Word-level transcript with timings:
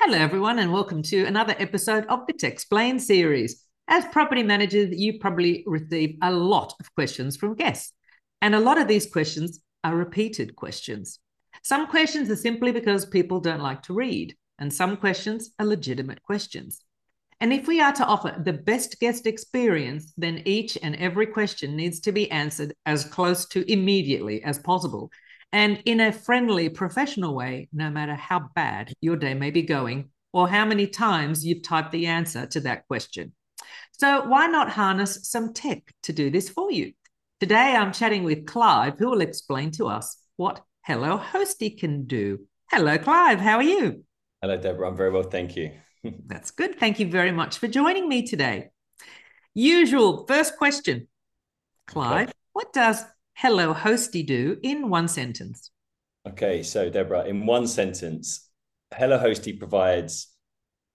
Hello, 0.00 0.16
everyone, 0.16 0.60
and 0.60 0.72
welcome 0.72 1.02
to 1.02 1.24
another 1.24 1.56
episode 1.58 2.06
of 2.06 2.24
the 2.28 2.32
Techsplain 2.32 3.00
series. 3.00 3.64
As 3.88 4.04
property 4.12 4.44
managers, 4.44 4.96
you 4.96 5.18
probably 5.18 5.64
receive 5.66 6.18
a 6.22 6.30
lot 6.30 6.72
of 6.78 6.94
questions 6.94 7.36
from 7.36 7.56
guests, 7.56 7.92
and 8.40 8.54
a 8.54 8.60
lot 8.60 8.78
of 8.78 8.86
these 8.86 9.10
questions 9.10 9.58
are 9.82 9.96
repeated 9.96 10.54
questions. 10.54 11.18
Some 11.64 11.88
questions 11.88 12.30
are 12.30 12.36
simply 12.36 12.70
because 12.70 13.06
people 13.06 13.40
don't 13.40 13.60
like 13.60 13.82
to 13.82 13.92
read, 13.92 14.36
and 14.60 14.72
some 14.72 14.96
questions 14.98 15.50
are 15.58 15.66
legitimate 15.66 16.22
questions. 16.22 16.80
And 17.40 17.52
if 17.52 17.66
we 17.66 17.80
are 17.80 17.92
to 17.94 18.06
offer 18.06 18.40
the 18.40 18.52
best 18.52 19.00
guest 19.00 19.26
experience, 19.26 20.12
then 20.16 20.42
each 20.44 20.78
and 20.80 20.94
every 20.94 21.26
question 21.26 21.74
needs 21.74 21.98
to 22.02 22.12
be 22.12 22.30
answered 22.30 22.72
as 22.86 23.04
close 23.04 23.46
to 23.48 23.68
immediately 23.70 24.44
as 24.44 24.60
possible 24.60 25.10
and 25.52 25.82
in 25.84 26.00
a 26.00 26.12
friendly, 26.12 26.68
professional 26.68 27.34
way, 27.34 27.68
no 27.72 27.90
matter 27.90 28.14
how 28.14 28.50
bad 28.54 28.92
your 29.00 29.16
day 29.16 29.34
may 29.34 29.50
be 29.50 29.62
going 29.62 30.10
or 30.32 30.48
how 30.48 30.64
many 30.64 30.86
times 30.86 31.44
you've 31.44 31.62
typed 31.62 31.92
the 31.92 32.06
answer 32.06 32.46
to 32.46 32.60
that 32.60 32.86
question. 32.86 33.32
So, 33.92 34.24
why 34.26 34.46
not 34.46 34.70
harness 34.70 35.28
some 35.28 35.52
tech 35.52 35.82
to 36.04 36.12
do 36.12 36.30
this 36.30 36.48
for 36.48 36.70
you? 36.70 36.92
Today, 37.40 37.74
I'm 37.76 37.92
chatting 37.92 38.24
with 38.24 38.46
Clive, 38.46 38.98
who 38.98 39.10
will 39.10 39.20
explain 39.20 39.70
to 39.72 39.86
us 39.86 40.16
what 40.36 40.60
Hello 40.82 41.18
Hosty 41.18 41.78
can 41.78 42.04
do. 42.04 42.46
Hello, 42.70 42.98
Clive. 42.98 43.40
How 43.40 43.56
are 43.56 43.62
you? 43.62 44.04
Hello, 44.42 44.56
Deborah. 44.56 44.88
I'm 44.88 44.96
very 44.96 45.10
well. 45.10 45.22
Thank 45.22 45.56
you. 45.56 45.72
That's 46.26 46.50
good. 46.50 46.78
Thank 46.78 47.00
you 47.00 47.08
very 47.08 47.32
much 47.32 47.58
for 47.58 47.68
joining 47.68 48.08
me 48.08 48.26
today. 48.26 48.70
Usual 49.54 50.26
first 50.26 50.56
question 50.56 51.08
Clive, 51.86 52.28
okay. 52.28 52.32
what 52.52 52.72
does 52.72 53.02
hello 53.38 53.72
hosty 53.72 54.26
do 54.26 54.58
in 54.64 54.90
one 54.90 55.06
sentence? 55.06 55.70
Okay, 56.26 56.60
so 56.60 56.90
Deborah, 56.90 57.24
in 57.24 57.46
one 57.46 57.68
sentence, 57.68 58.50
Hello 58.92 59.16
Hosty 59.16 59.56
provides 59.56 60.34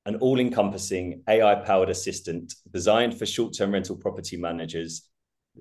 an 0.05 0.17
all 0.17 0.39
encompassing 0.41 1.23
AI 1.29 1.55
powered 1.55 1.89
assistant 1.89 2.53
designed 2.69 3.17
for 3.17 3.25
short 3.25 3.55
term 3.55 3.71
rental 3.71 3.95
property 3.95 4.35
managers, 4.35 5.07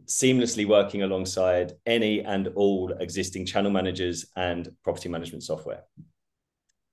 seamlessly 0.07 0.67
working 0.67 1.03
alongside 1.03 1.73
any 1.87 2.21
and 2.23 2.49
all 2.57 2.93
existing 2.99 3.47
channel 3.47 3.71
managers 3.71 4.27
and 4.35 4.69
property 4.83 5.09
management 5.09 5.45
software. 5.45 5.85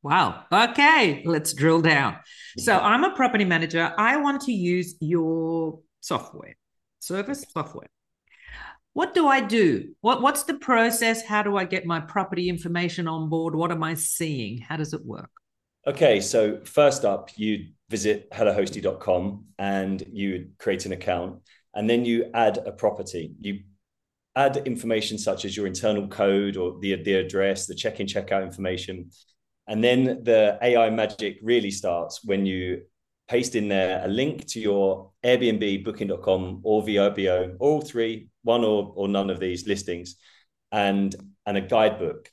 Wow. 0.04 0.44
Okay, 0.54 1.24
let's 1.26 1.54
drill 1.54 1.82
down. 1.82 2.18
So, 2.60 2.74
mm-hmm. 2.74 2.86
I'm 2.86 3.04
a 3.06 3.16
property 3.16 3.46
manager. 3.46 3.92
I 3.98 4.18
want 4.18 4.42
to 4.44 4.52
use 4.52 4.96
your 5.00 5.80
software, 6.00 6.56
service 7.00 7.44
software 7.52 7.90
what 8.94 9.14
do 9.14 9.28
I 9.28 9.42
do? 9.42 9.96
What, 10.02 10.22
what's 10.22 10.44
the 10.44 10.56
process? 10.56 11.24
How 11.24 11.44
do 11.44 11.58
I 11.58 11.66
get 11.66 11.86
my 11.86 12.00
property 12.00 12.50
information 12.50 13.08
on 13.08 13.30
board? 13.30 13.56
What 13.56 13.72
am 13.72 13.84
I 13.84 13.94
seeing? 13.94 14.60
How 14.60 14.78
does 14.78 14.94
it 14.94 15.06
work? 15.06 15.30
Okay, 15.88 16.20
so 16.20 16.60
first 16.66 17.06
up, 17.06 17.30
you 17.36 17.68
visit 17.90 18.30
hellohosty.com 18.32 19.46
and 19.58 20.04
you 20.12 20.50
create 20.58 20.86
an 20.86 20.92
account, 20.92 21.42
and 21.74 21.90
then 21.90 22.06
you 22.06 22.30
add 22.34 22.58
a 22.58 22.72
property. 22.72 23.34
You 23.40 23.62
add 24.36 24.58
information 24.58 25.18
such 25.18 25.46
as 25.46 25.56
your 25.56 25.68
internal 25.68 26.08
code 26.08 26.58
or 26.58 26.80
the, 26.80 27.02
the 27.04 27.14
address, 27.16 27.66
the 27.66 27.76
check 27.76 28.00
in, 28.00 28.08
check 28.08 28.32
out 28.32 28.44
information. 28.44 29.10
And 29.68 29.84
then 29.84 30.24
the 30.24 30.58
AI 30.62 30.90
magic 30.90 31.40
really 31.42 31.72
starts 31.72 32.24
when 32.24 32.46
you 32.46 32.84
paste 33.28 33.56
in 33.56 33.68
there 33.68 34.04
a 34.04 34.08
link 34.08 34.48
to 34.48 34.60
your 34.60 35.12
Airbnb, 35.24 35.86
booking.com, 35.86 36.62
or 36.64 36.84
VRBO, 36.84 37.56
all 37.60 37.80
three, 37.80 38.28
one 38.54 38.64
or, 38.64 38.80
or 38.96 39.08
none 39.08 39.30
of 39.30 39.40
these 39.40 39.68
listings, 39.68 40.16
and, 40.72 41.16
and 41.46 41.58
a 41.58 41.62
guidebook. 41.62 42.30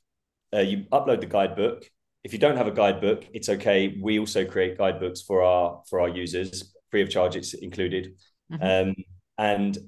Uh, 0.55 0.64
you 0.70 0.77
upload 0.92 1.20
the 1.20 1.33
guidebook. 1.39 1.78
If 2.25 2.33
you 2.33 2.39
don't 2.39 2.56
have 2.56 2.67
a 2.67 2.78
guidebook, 2.83 3.20
it's 3.33 3.48
okay. 3.48 3.98
We 4.03 4.19
also 4.19 4.44
create 4.44 4.78
guidebooks 4.78 5.22
for 5.22 5.42
our 5.42 5.83
for 5.89 6.00
our 6.00 6.09
users, 6.09 6.75
free 6.91 7.03
of 7.03 7.11
charge. 7.11 7.37
It's 7.37 7.55
included, 7.55 8.05
mm-hmm. 8.53 8.89
um, 8.89 8.94
and 9.39 9.78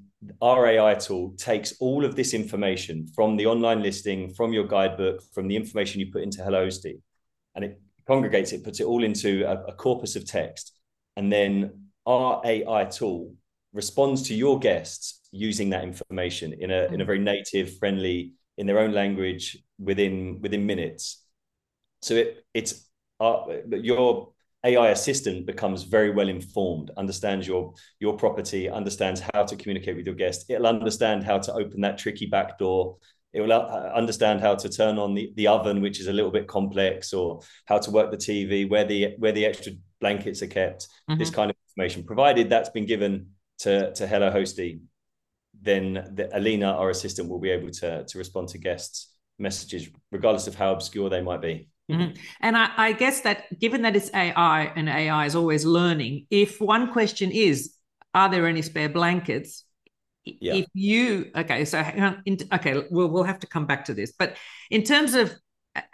our 0.41 0.67
AI 0.67 0.95
tool 0.95 1.34
takes 1.37 1.75
all 1.81 2.05
of 2.05 2.15
this 2.15 2.34
information 2.34 3.06
from 3.17 3.37
the 3.37 3.47
online 3.47 3.83
listing, 3.83 4.21
from 4.34 4.53
your 4.53 4.67
guidebook, 4.67 5.22
from 5.34 5.49
the 5.49 5.56
information 5.56 6.00
you 6.00 6.11
put 6.12 6.22
into 6.22 6.43
HelloHosty, 6.43 7.00
and 7.55 7.65
it 7.65 7.81
congregates 8.06 8.53
it, 8.53 8.65
puts 8.65 8.81
it 8.81 8.87
all 8.87 9.05
into 9.05 9.44
a, 9.44 9.56
a 9.72 9.72
corpus 9.72 10.17
of 10.17 10.25
text 10.27 10.78
and 11.19 11.33
then 11.33 11.88
our 12.06 12.41
AI 12.44 12.84
tool 12.84 13.34
responds 13.72 14.22
to 14.28 14.34
your 14.34 14.56
guests 14.61 15.18
using 15.31 15.71
that 15.71 15.84
information 15.84 16.55
in 16.55 16.71
a 16.71 16.84
in 16.93 17.00
a 17.00 17.05
very 17.05 17.19
native, 17.19 17.78
friendly, 17.78 18.33
in 18.56 18.66
their 18.66 18.78
own 18.78 18.93
language 18.93 19.59
within 19.78 20.41
within 20.41 20.66
minutes. 20.66 21.25
So 22.03 22.15
it 22.15 22.44
it's 22.55 22.89
uh, 23.21 23.44
your 23.71 24.33
AI 24.65 24.88
assistant 24.88 25.47
becomes 25.47 25.84
very 25.84 26.11
well 26.11 26.28
informed, 26.28 26.91
understands 26.97 27.47
your 27.47 27.75
your 28.00 28.17
property, 28.17 28.69
understands 28.69 29.22
how 29.33 29.44
to 29.44 29.56
communicate 29.56 29.97
with 29.97 30.06
your 30.06 30.15
guest. 30.15 30.47
It'll 30.49 30.67
understand 30.67 31.25
how 31.25 31.38
to 31.38 31.53
open 31.53 31.81
that 31.83 31.99
tricky 31.99 32.27
back 32.27 32.59
door. 32.59 32.97
It 33.33 33.43
will 33.43 33.53
uh, 33.53 33.93
understand 33.94 34.41
how 34.41 34.55
to 34.55 34.69
turn 34.71 34.99
on 34.99 35.15
the, 35.15 35.33
the 35.37 35.49
oven, 35.49 35.83
which 35.83 36.00
is 36.00 36.06
a 36.06 36.12
little 36.12 36.31
bit 36.31 36.49
complex, 36.49 37.12
or 37.12 37.41
how 37.67 37.78
to 37.78 37.91
work 37.91 38.11
the 38.11 38.17
TV, 38.17 38.69
where 38.69 38.84
the 38.84 39.15
where 39.19 39.33
the 39.33 39.44
extra 39.44 39.72
blankets 40.00 40.43
are 40.43 40.47
kept, 40.47 40.88
mm-hmm. 41.09 41.19
this 41.19 41.31
kind 41.31 41.50
of 41.50 41.56
information, 41.69 42.05
provided 42.05 42.49
that's 42.49 42.71
been 42.71 42.87
given 42.87 43.28
to, 43.59 43.93
to 43.94 44.06
Hello 44.06 44.31
Hosty, 44.31 44.81
then 45.60 45.94
the, 46.14 46.28
Alina, 46.36 46.72
our 46.72 46.91
assistant, 46.91 47.28
will 47.28 47.38
be 47.38 47.50
able 47.50 47.70
to, 47.70 48.04
to 48.04 48.19
respond 48.19 48.48
to 48.48 48.58
guests' 48.58 49.12
messages, 49.38 49.88
regardless 50.12 50.46
of 50.46 50.54
how 50.54 50.72
obscure 50.72 51.08
they 51.08 51.22
might 51.22 51.41
be. 51.41 51.69
Mm-hmm. 51.91 52.20
And 52.41 52.56
I, 52.56 52.70
I, 52.76 52.92
guess 52.92 53.22
that 53.22 53.58
given 53.58 53.82
that 53.82 53.96
it's 53.96 54.10
AI 54.12 54.64
and 54.76 54.91
AI 54.91 55.24
is 55.24 55.34
always 55.34 55.64
learning, 55.64 56.26
if 56.28 56.60
one 56.60 56.92
question 56.92 57.30
is, 57.30 57.74
are 58.12 58.28
there 58.28 58.46
any 58.46 58.60
spare 58.60 58.91
blankets? 58.91 59.64
Yeah. 60.24 60.54
If 60.54 60.66
you 60.74 61.30
okay, 61.34 61.64
so 61.64 61.78
okay, 61.80 62.82
we'll 62.90 63.08
we'll 63.08 63.22
have 63.22 63.38
to 63.38 63.46
come 63.46 63.64
back 63.64 63.86
to 63.86 63.94
this. 63.94 64.12
But 64.12 64.36
in 64.70 64.82
terms 64.82 65.14
of 65.14 65.32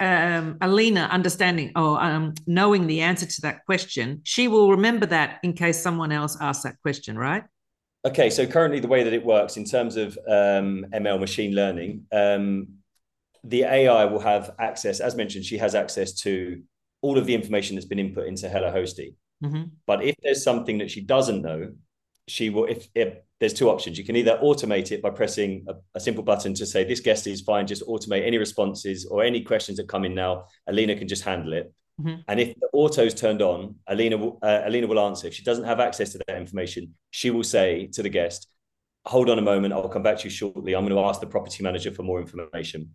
um, 0.01 0.57
Alina 0.61 1.09
understanding 1.13 1.71
or 1.77 2.03
um, 2.03 2.35
knowing 2.47 2.89
the 2.89 3.03
answer 3.03 3.27
to 3.27 3.41
that 3.43 3.65
question, 3.65 4.21
she 4.25 4.49
will 4.49 4.71
remember 4.71 5.07
that 5.07 5.39
in 5.45 5.53
case 5.53 5.81
someone 5.81 6.11
else 6.11 6.37
asks 6.41 6.65
that 6.65 6.81
question, 6.83 7.17
right? 7.17 7.45
Okay, 8.07 8.29
so 8.29 8.47
currently 8.47 8.81
the 8.81 8.89
way 8.89 9.03
that 9.03 9.13
it 9.13 9.25
works 9.25 9.57
in 9.57 9.65
terms 9.65 9.97
of 9.97 10.19
um, 10.29 10.87
ML 10.93 11.19
machine 11.19 11.55
learning, 11.55 12.05
um, 12.13 12.69
the 13.43 13.63
AI 13.63 14.05
will 14.05 14.21
have 14.21 14.55
access, 14.59 15.01
as 15.01 15.15
mentioned, 15.15 15.45
she 15.45 15.59
has 15.59 15.75
access 15.75 16.13
to 16.21 16.63
all 17.01 17.17
of 17.19 17.27
the 17.27 17.35
information 17.35 17.77
that's 17.77 17.87
been 17.87 17.99
input 17.99 18.27
into 18.27 18.49
Hello 18.49 18.73
Hosty. 18.73 19.15
Mm-hmm. 19.43 19.65
But 19.87 20.05
if 20.05 20.15
there's 20.23 20.43
something 20.43 20.79
that 20.79 20.91
she 20.91 21.01
doesn't 21.01 21.43
know, 21.43 21.73
she 22.27 22.51
will 22.51 22.65
if, 22.65 22.89
if 22.95 23.19
there's 23.41 23.53
two 23.53 23.69
options 23.69 23.99
you 23.99 24.05
can 24.05 24.17
either 24.17 24.39
automate 24.43 24.93
it 24.93 25.03
by 25.03 25.11
pressing 25.11 25.65
a, 25.69 25.75
a, 25.95 26.01
simple 26.01 26.25
button 26.25 26.55
to 26.55 26.65
say 26.65 26.85
this 26.85 27.01
guest 27.01 27.27
is 27.27 27.43
fine 27.43 27.67
just 27.67 27.87
automate 27.87 28.27
any 28.27 28.39
responses 28.39 29.05
or 29.05 29.23
any 29.23 29.43
questions 29.43 29.77
that 29.77 29.89
come 29.89 30.05
in 30.05 30.15
now 30.15 30.45
alina 30.67 30.97
can 30.97 31.07
just 31.07 31.23
handle 31.23 31.53
it 31.53 31.73
mm-hmm. 32.01 32.21
and 32.29 32.41
if 32.41 32.55
the 32.61 32.69
auto's 32.73 33.15
turned 33.15 33.43
on 33.43 33.75
alina 33.89 34.17
will 34.17 34.39
uh, 34.43 34.63
alina 34.65 34.87
will 34.87 35.01
answer 35.01 35.27
if 35.27 35.35
she 35.35 35.43
doesn't 35.43 35.65
have 35.65 35.81
access 35.81 36.13
to 36.13 36.19
that 36.27 36.37
information 36.37 36.95
she 37.11 37.31
will 37.31 37.45
say 37.45 37.87
to 37.93 38.03
the 38.03 38.09
guest 38.09 38.49
hold 39.07 39.29
on 39.29 39.39
a 39.39 39.43
moment 39.43 39.75
i'll 39.75 39.89
come 39.89 40.03
back 40.03 40.19
to 40.19 40.25
you 40.25 40.31
shortly 40.31 40.75
i'm 40.75 40.87
going 40.87 40.95
to 40.95 41.09
ask 41.09 41.21
the 41.21 41.27
property 41.27 41.63
manager 41.63 41.91
for 41.91 42.03
more 42.03 42.21
information 42.21 42.91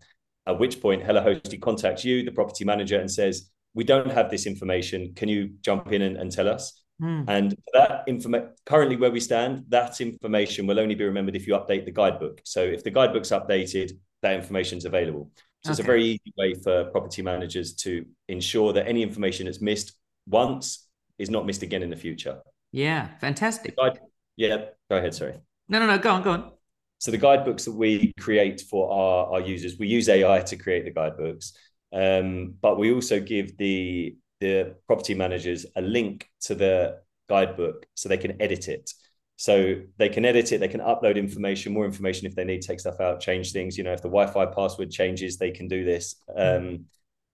at 0.48 0.58
which 0.58 0.82
point 0.82 1.04
hello 1.04 1.24
hosty 1.24 1.60
contacts 1.62 2.04
you 2.04 2.24
the 2.24 2.32
property 2.32 2.66
manager 2.66 3.00
and 3.00 3.12
says 3.12 3.50
we 3.74 3.84
don't 3.84 4.12
have 4.12 4.30
this 4.30 4.46
information 4.46 5.14
can 5.16 5.30
you 5.30 5.52
jump 5.62 5.92
in 5.92 6.02
and, 6.02 6.18
and 6.18 6.31
tell 6.31 6.48
us 6.48 6.84
Mm. 7.02 7.26
And 7.28 7.56
that 7.74 8.04
information, 8.08 8.50
currently 8.66 8.98
where 8.98 9.12
we 9.12 9.20
stand, 9.20 9.66
that 9.70 10.02
information 10.02 10.68
will 10.68 10.80
only 10.80 10.96
be 10.96 11.06
remembered 11.06 11.36
if 11.36 11.48
you 11.48 11.54
update 11.54 11.86
the 11.86 11.92
guidebook. 11.92 12.42
So 12.44 12.62
if 12.62 12.84
the 12.84 12.92
guidebook's 12.92 13.30
updated, 13.30 13.94
that 14.22 14.34
information 14.34 14.78
is 14.78 14.86
available. 14.86 15.31
So 15.64 15.70
okay. 15.70 15.72
it's 15.72 15.80
a 15.80 15.84
very 15.84 16.03
easy 16.03 16.34
way 16.38 16.53
for 16.53 16.86
property 16.86 17.22
managers 17.22 17.74
to 17.75 18.06
ensure 18.28 18.72
that 18.74 18.88
any 18.88 19.03
information 19.03 19.46
that's 19.46 19.59
missed 19.62 19.94
once 20.28 20.88
is 21.18 21.30
not 21.30 21.45
missed 21.45 21.63
again 21.63 21.84
in 21.84 21.89
the 21.89 21.98
future. 21.98 22.39
Yeah, 22.72 23.10
fantastic. 23.19 23.75
Guide, 23.75 24.00
yeah, 24.38 24.66
go 24.89 24.98
ahead. 24.98 25.13
Sorry. 25.13 25.34
No, 25.68 25.80
no, 25.80 25.86
no. 25.86 25.98
Go 25.98 26.12
on, 26.12 26.24
go 26.24 26.31
on. 26.31 26.51
So 27.00 27.12
the 27.12 27.18
guidebooks 27.18 27.66
that 27.66 27.74
we 27.74 28.13
create 28.19 28.62
for 28.62 28.92
our, 28.92 29.34
our 29.34 29.42
users, 29.42 29.78
we 29.78 29.88
use 29.88 30.10
AI 30.10 30.42
to 30.42 30.56
create 30.56 30.86
the 30.86 30.92
guidebooks, 30.92 31.54
um, 31.94 32.56
but 32.62 32.78
we 32.78 32.92
also 32.94 33.19
give 33.19 33.57
the 33.57 34.16
the 34.39 34.75
property 34.88 35.13
managers 35.13 35.66
a 35.75 35.81
link 35.81 36.30
to 36.39 36.56
the 36.56 37.00
guidebook 37.28 37.86
so 37.95 38.07
they 38.07 38.18
can 38.18 38.42
edit 38.42 38.69
it. 38.69 38.92
So 39.39 39.75
they 39.95 40.09
can 40.09 40.25
edit 40.25 40.51
it, 40.51 40.57
they 40.57 40.68
can 40.68 40.81
upload 40.81 41.15
information, 41.15 41.71
more 41.71 41.86
information 41.86 42.27
if 42.27 42.36
they 42.36 42.44
need, 42.44 42.62
take 42.62 42.81
stuff 42.81 43.00
out, 43.00 43.21
change 43.21 43.53
things. 43.53 43.77
You 43.77 43.86
know, 43.86 43.94
if 43.94 44.01
the 44.01 44.09
Wi-Fi 44.09 44.47
password 44.47 44.91
changes, 44.91 45.38
they 45.38 45.50
can 45.50 45.69
do 45.69 45.86
this. 45.86 46.15
Um, 46.36 46.88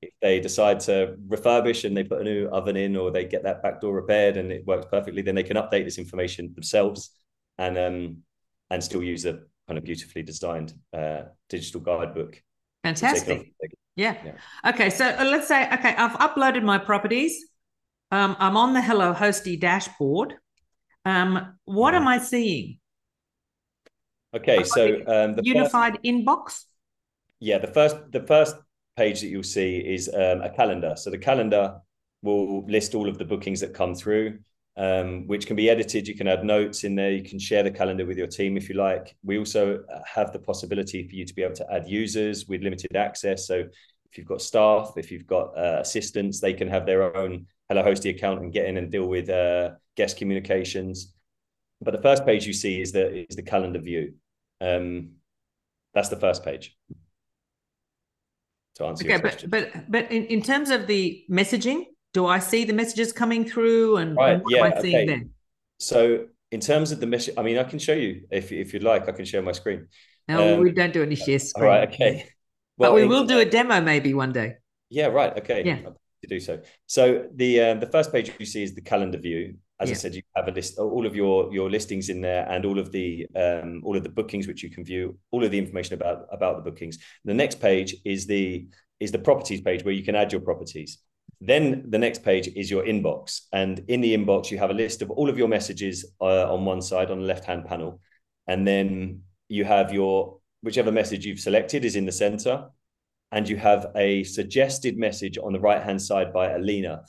if 0.04 0.12
they 0.22 0.40
decide 0.40 0.82
to 0.82 1.16
refurbish 1.28 1.84
and 1.84 1.98
they 1.98 2.04
put 2.04 2.22
a 2.22 2.24
new 2.24 2.46
oven 2.50 2.78
in, 2.78 2.96
or 2.96 3.10
they 3.10 3.26
get 3.26 3.42
that 3.42 3.64
back 3.64 3.82
door 3.82 3.96
repaired 3.96 4.38
and 4.38 4.52
it 4.52 4.68
works 4.68 4.86
perfectly, 4.92 5.24
then 5.24 5.34
they 5.34 5.42
can 5.42 5.58
update 5.58 5.84
this 5.84 5.98
information 5.98 6.54
themselves 6.54 7.10
and 7.58 7.76
um, 7.76 8.18
and 8.70 8.84
still 8.84 9.02
use 9.02 9.26
a 9.26 9.40
kind 9.68 9.80
of 9.80 9.84
beautifully 9.84 10.22
designed 10.22 10.74
uh, 10.94 11.24
digital 11.50 11.82
guidebook. 11.82 12.40
Fantastic. 12.84 13.52
Yeah. 13.96 14.16
yeah. 14.24 14.70
Okay. 14.70 14.92
So 14.92 15.10
uh, 15.10 15.26
let's 15.26 15.48
say, 15.48 15.68
okay, 15.74 15.96
I've 15.96 16.20
uploaded 16.20 16.62
my 16.62 16.78
properties. 16.78 17.46
um, 18.12 18.36
I'm 18.38 18.58
on 18.58 18.74
the 18.74 18.82
Hello 18.84 19.12
Hosty 19.12 19.60
dashboard. 19.60 20.36
Um, 21.06 21.58
what 21.66 21.94
am 21.94 22.08
I 22.08 22.18
seeing? 22.18 22.80
Okay, 24.36 24.64
so 24.64 24.96
um, 25.08 25.36
the 25.36 25.44
first, 25.44 25.46
Unified 25.46 26.00
inbox. 26.04 26.66
yeah, 27.40 27.58
the 27.58 27.68
first 27.68 27.96
the 28.12 28.22
first 28.22 28.56
page 28.98 29.22
that 29.22 29.28
you'll 29.28 29.44
see 29.44 29.78
is 29.78 30.10
um, 30.10 30.42
a 30.42 30.50
calendar. 30.50 30.96
So 30.98 31.10
the 31.10 31.18
calendar 31.18 31.80
will 32.22 32.66
list 32.66 32.96
all 32.96 33.08
of 33.08 33.18
the 33.18 33.26
bookings 33.26 33.62
that 33.62 33.74
come 33.74 33.94
through, 33.94 34.40
um, 34.78 35.28
which 35.28 35.48
can 35.48 35.56
be 35.56 35.70
edited. 35.70 36.08
You 36.08 36.16
can 36.16 36.28
add 36.28 36.44
notes 36.44 36.84
in 36.84 36.96
there. 36.96 37.12
You 37.12 37.24
can 37.24 37.40
share 37.40 37.64
the 37.64 37.72
calendar 37.72 38.06
with 38.06 38.18
your 38.18 38.28
team 38.28 38.58
if 38.58 38.68
you 38.68 38.76
like. 38.76 39.16
We 39.24 39.38
also 39.38 39.84
have 40.06 40.34
the 40.34 40.40
possibility 40.40 41.08
for 41.08 41.16
you 41.16 41.26
to 41.26 41.34
be 41.34 41.44
able 41.44 41.56
to 41.56 41.72
add 41.72 41.88
users 41.88 42.48
with 42.48 42.62
limited 42.62 42.96
access. 42.96 43.48
So 43.48 43.66
if 44.10 44.18
you've 44.18 44.28
got 44.28 44.42
staff, 44.42 44.94
if 44.98 45.12
you've 45.12 45.28
got 45.28 45.58
uh, 45.58 45.80
assistants, 45.82 46.40
they 46.40 46.54
can 46.54 46.68
have 46.68 46.86
their 46.86 47.16
own 47.16 47.46
Hello 47.70 47.84
Hosty 47.84 48.12
account 48.12 48.42
and 48.42 48.54
get 48.54 48.66
in 48.68 48.78
and 48.78 48.92
deal 48.92 49.08
with 49.08 49.30
uh, 49.30 49.72
guest 49.98 50.18
communications. 50.18 51.14
But 51.82 51.92
the 51.96 52.02
first 52.02 52.26
page 52.26 52.46
you 52.46 52.54
see 52.54 52.80
is 52.82 52.92
the 52.92 53.26
is 53.30 53.36
the 53.36 53.44
calendar 53.44 53.80
view. 53.80 54.14
Um, 54.62 55.12
that's 55.94 56.10
the 56.10 56.16
first 56.16 56.44
page. 56.46 56.76
To 58.76 58.86
answer 58.86 59.04
Okay, 59.06 59.14
your 59.14 59.22
but 59.22 59.32
question. 59.32 59.50
but 59.50 59.92
but 59.92 60.12
in, 60.12 60.26
in 60.26 60.42
terms 60.42 60.70
of 60.70 60.86
the 60.88 61.24
messaging, 61.30 61.86
do 62.14 62.26
I 62.26 62.40
see 62.40 62.66
the 62.66 62.74
messages 62.74 63.12
coming 63.14 63.46
through 63.46 63.98
and, 63.98 64.16
Right, 64.16 64.34
and 64.34 64.44
what 64.44 64.52
yeah, 64.54 64.66
am 64.66 64.74
I 64.78 64.82
seeing 64.82 64.96
okay. 64.96 65.06
there? 65.06 65.24
So 65.80 66.26
in 66.52 66.60
terms 66.60 66.92
of 66.92 67.00
the 67.00 67.08
mission, 67.08 67.34
I 67.38 67.42
mean, 67.42 67.58
I 67.58 67.64
can 67.64 67.80
show 67.80 67.94
you 67.94 68.26
if 68.32 68.52
if 68.52 68.74
you'd 68.74 68.84
like. 68.84 69.08
I 69.10 69.12
can 69.12 69.26
share 69.26 69.42
my 69.42 69.54
screen. 69.54 69.88
No, 70.28 70.56
Um, 70.56 70.60
we 70.62 70.72
don't 70.72 70.94
do 70.94 71.04
any 71.04 71.16
share 71.16 71.40
screen. 71.40 71.66
right, 71.66 71.88
okay. 71.90 72.30
But 72.78 72.94
we 72.94 73.04
in- 73.04 73.10
will 73.10 73.26
do 73.26 73.40
a 73.40 73.46
demo 73.46 73.80
maybe 73.82 74.14
one 74.14 74.34
day. 74.34 74.58
Yeah, 74.90 75.08
right. 75.08 75.38
Okay. 75.40 75.64
Yeah. 75.66 75.80
To 76.26 76.36
do 76.36 76.40
so. 76.40 76.60
So 76.88 77.28
the 77.36 77.62
um, 77.62 77.80
the 77.80 77.92
first 77.96 78.12
page 78.12 78.32
you 78.40 78.46
see 78.46 78.64
is 78.64 78.74
the 78.74 78.82
calendar 78.82 79.20
view. 79.20 79.56
As 79.80 79.92
I 79.92 79.94
said, 79.94 80.16
you 80.16 80.24
have 80.36 80.48
a 80.48 80.52
list, 80.52 80.80
all 80.80 81.06
of 81.06 81.16
your 81.16 81.54
your 81.54 81.70
listings 81.70 82.10
in 82.10 82.22
there, 82.22 82.50
and 82.50 82.66
all 82.66 82.80
of 82.80 82.92
the 82.92 83.28
um, 83.36 83.82
all 83.86 83.96
of 83.96 84.04
the 84.04 84.10
bookings 84.10 84.48
which 84.48 84.64
you 84.64 84.72
can 84.72 84.84
view, 84.84 85.18
all 85.32 85.44
of 85.44 85.52
the 85.52 85.60
information 85.60 85.94
about 85.94 86.26
about 86.32 86.56
the 86.58 86.72
bookings. 86.72 86.98
The 87.26 87.34
next 87.34 87.60
page 87.60 87.96
is 88.04 88.26
the 88.26 88.68
is 89.00 89.12
the 89.12 89.20
properties 89.20 89.62
page 89.62 89.84
where 89.84 89.94
you 89.94 90.04
can 90.04 90.16
add 90.16 90.32
your 90.32 90.42
properties. 90.42 91.00
Then 91.42 91.92
the 91.92 92.00
next 92.00 92.24
page 92.24 92.48
is 92.48 92.72
your 92.72 92.84
inbox, 92.84 93.42
and 93.52 93.84
in 93.88 94.02
the 94.02 94.16
inbox 94.18 94.50
you 94.50 94.58
have 94.58 94.72
a 94.72 94.80
list 94.84 95.02
of 95.02 95.12
all 95.12 95.30
of 95.30 95.38
your 95.38 95.50
messages 95.50 96.06
uh, 96.22 96.52
on 96.54 96.66
one 96.66 96.82
side 96.82 97.12
on 97.12 97.20
the 97.20 97.26
left 97.26 97.46
hand 97.46 97.66
panel, 97.66 98.00
and 98.48 98.66
then 98.66 99.22
you 99.50 99.66
have 99.66 99.94
your 99.94 100.40
whichever 100.64 100.92
message 100.92 101.26
you've 101.26 101.40
selected 101.40 101.86
is 101.86 101.96
in 101.96 102.06
the 102.06 102.12
center 102.12 102.70
and 103.32 103.48
you 103.50 103.58
have 103.58 103.88
a 103.96 104.24
suggested 104.24 104.98
message 104.98 105.38
on 105.38 105.54
the 105.54 105.60
right 105.60 105.82
hand 105.84 106.02
side 106.02 106.32
by 106.32 106.52
Alina. 106.52 107.04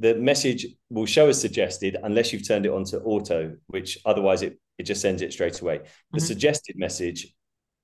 The 0.00 0.14
message 0.14 0.66
will 0.90 1.06
show 1.06 1.28
as 1.28 1.40
suggested 1.40 1.96
unless 2.02 2.32
you've 2.32 2.46
turned 2.46 2.66
it 2.66 2.72
on 2.72 2.84
to 2.86 3.00
auto, 3.00 3.56
which 3.68 3.98
otherwise 4.04 4.42
it, 4.42 4.58
it 4.78 4.84
just 4.84 5.00
sends 5.00 5.22
it 5.22 5.32
straight 5.32 5.60
away. 5.60 5.80
The 6.12 6.18
Mhm. 6.20 6.26
suggested 6.26 6.76
message, 6.76 7.34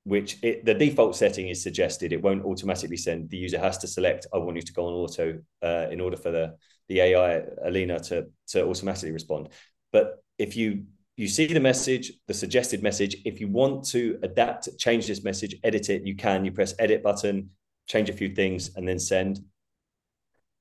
which 0.05 0.43
it, 0.43 0.65
the 0.65 0.75
default 0.75 1.15
setting 1.17 1.49
is 1.49 1.63
suggested, 1.63 2.13
it 2.13 2.23
won't 2.23 2.45
automatically 2.45 2.97
send. 2.97 3.31
The 3.31 3.37
user 3.37 3.59
has 3.59 3.79
to 3.79 3.87
select, 3.87 4.27
I 4.33 4.39
want 4.39 4.57
you 4.57 4.63
to 4.63 4.73
go 4.73 4.87
on 4.87 4.95
auto 4.95 5.41
uh, 5.63 5.87
in 5.91 6.01
order 6.01 6.17
for 6.17 6.31
the, 6.31 6.57
the 6.89 7.01
AI 7.01 7.43
Alina 7.65 8.01
to, 8.01 8.27
to 8.49 8.67
automatically 8.67 9.13
respond. 9.13 9.49
But 9.93 10.23
if 10.39 10.57
you 10.57 10.85
you 11.17 11.29
see 11.29 11.47
the 11.47 11.61
message, 11.61 12.13
the 12.29 12.33
suggested 12.33 12.83
message. 12.83 13.15
If 13.27 13.41
you 13.41 13.49
want 13.49 13.85
to 13.89 14.19
adapt, 14.23 14.71
change 14.79 15.07
this 15.07 15.23
message, 15.23 15.55
edit 15.63 15.91
it, 15.91 16.07
you 16.07 16.17
can. 16.17 16.47
You 16.47 16.53
press 16.53 16.75
edit 16.79 17.03
button, 17.03 17.51
change 17.87 18.09
a 18.09 18.13
few 18.13 18.35
things, 18.35 18.77
and 18.77 18.87
then 18.87 18.99
send. 18.99 19.41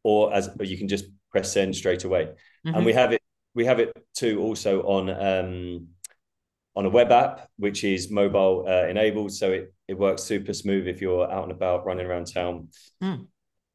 Or 0.04 0.34
as 0.34 0.50
or 0.60 0.66
you 0.66 0.78
can 0.78 0.88
just 0.88 1.06
press 1.32 1.52
send 1.54 1.76
straight 1.76 2.04
away. 2.04 2.30
Mhm. 2.66 2.76
And 2.76 2.86
we 2.86 2.94
have 2.94 3.12
it. 3.14 3.22
We 3.54 3.66
have 3.66 3.80
it 3.80 3.92
too 4.16 4.42
also 4.42 4.84
on 4.84 5.10
um, 5.10 5.88
on 6.76 6.86
a 6.86 6.90
web 6.90 7.12
app, 7.12 7.50
which 7.58 7.84
is 7.84 8.10
mobile 8.10 8.66
uh, 8.68 8.88
enabled, 8.88 9.34
so 9.34 9.52
it 9.52 9.74
it 9.88 9.98
works 9.98 10.24
super 10.24 10.54
smooth 10.54 10.88
if 10.88 11.02
you're 11.02 11.30
out 11.30 11.44
and 11.44 11.52
about, 11.52 11.86
running 11.86 12.06
around 12.06 12.32
town, 12.32 12.70
Mm. 13.04 13.28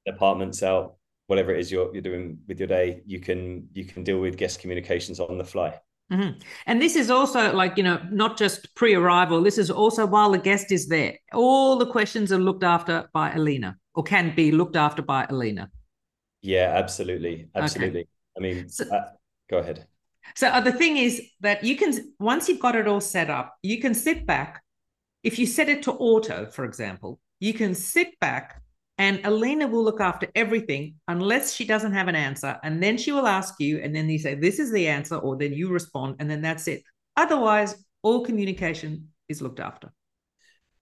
apartments 0.07 0.63
out, 0.63 0.97
whatever 1.27 1.53
it 1.53 1.61
is 1.61 1.71
you're 1.71 1.93
you're 1.93 2.03
doing 2.03 2.39
with 2.49 2.59
your 2.59 2.69
day. 2.69 3.03
You 3.05 3.21
can 3.21 3.69
you 3.75 3.85
can 3.85 4.05
deal 4.05 4.21
with 4.21 4.37
guest 4.37 4.61
communications 4.61 5.21
on 5.21 5.39
the 5.39 5.45
fly. 5.45 5.81
Mhm. 6.13 6.43
And 6.67 6.83
this 6.83 6.97
is 6.97 7.11
also 7.11 7.53
like, 7.55 7.77
you 7.77 7.83
know, 7.83 8.01
not 8.11 8.37
just 8.37 8.75
pre 8.75 8.95
arrival, 8.95 9.43
this 9.43 9.59
is 9.59 9.71
also 9.71 10.07
while 10.07 10.31
the 10.31 10.39
guest 10.39 10.71
is 10.71 10.87
there. 10.87 11.19
All 11.33 11.77
the 11.77 11.87
questions 11.87 12.33
are 12.33 12.39
looked 12.39 12.63
after 12.65 13.09
by 13.13 13.33
Alina 13.33 13.77
or 13.95 14.03
can 14.03 14.35
be 14.35 14.53
looked 14.53 14.77
after 14.77 15.03
by 15.03 15.27
Alina. 15.31 15.71
Yeah, 16.43 16.75
absolutely, 16.77 17.49
absolutely. 17.55 18.07
I 18.37 18.41
mean, 18.41 18.69
So- 18.69 18.85
uh, 18.91 19.11
go 19.49 19.59
ahead. 19.59 19.87
So 20.35 20.49
uh, 20.49 20.61
the 20.61 20.73
thing 20.73 20.97
is 20.97 21.23
that 21.41 21.65
you 21.65 21.77
can, 21.77 22.15
once 22.19 22.49
you've 22.49 22.61
got 22.61 22.77
it 22.77 22.89
all 22.89 23.01
set 23.01 23.31
up, 23.31 23.55
you 23.63 23.81
can 23.81 23.95
sit 23.95 24.27
back. 24.27 24.63
If 25.23 25.39
you 25.39 25.47
set 25.47 25.69
it 25.69 25.83
to 25.85 25.93
auto, 25.93 26.51
for 26.51 26.65
example, 26.65 27.21
you 27.41 27.55
can 27.55 27.75
sit 27.75 28.19
back 28.21 28.61
and 28.99 29.21
Alina 29.25 29.67
will 29.67 29.83
look 29.83 30.01
after 30.01 30.29
everything 30.35 30.95
unless 31.09 31.53
she 31.53 31.65
doesn't 31.65 31.93
have 31.93 32.09
an 32.09 32.15
answer. 32.15 32.59
And 32.63 32.83
then 32.83 32.97
she 32.97 33.11
will 33.11 33.27
ask 33.27 33.55
you, 33.59 33.79
and 33.79 33.95
then 33.95 34.09
you 34.09 34.19
say, 34.19 34.35
This 34.35 34.59
is 34.59 34.73
the 34.73 34.87
answer, 34.89 35.17
or 35.17 35.37
then 35.37 35.53
you 35.53 35.69
respond, 35.69 36.17
and 36.21 36.31
then 36.31 36.43
that's 36.43 36.69
it. 36.69 36.83
Otherwise, 37.17 37.75
all 38.03 38.25
communication 38.25 39.09
is 39.29 39.43
looked 39.43 39.61
after. 39.61 39.93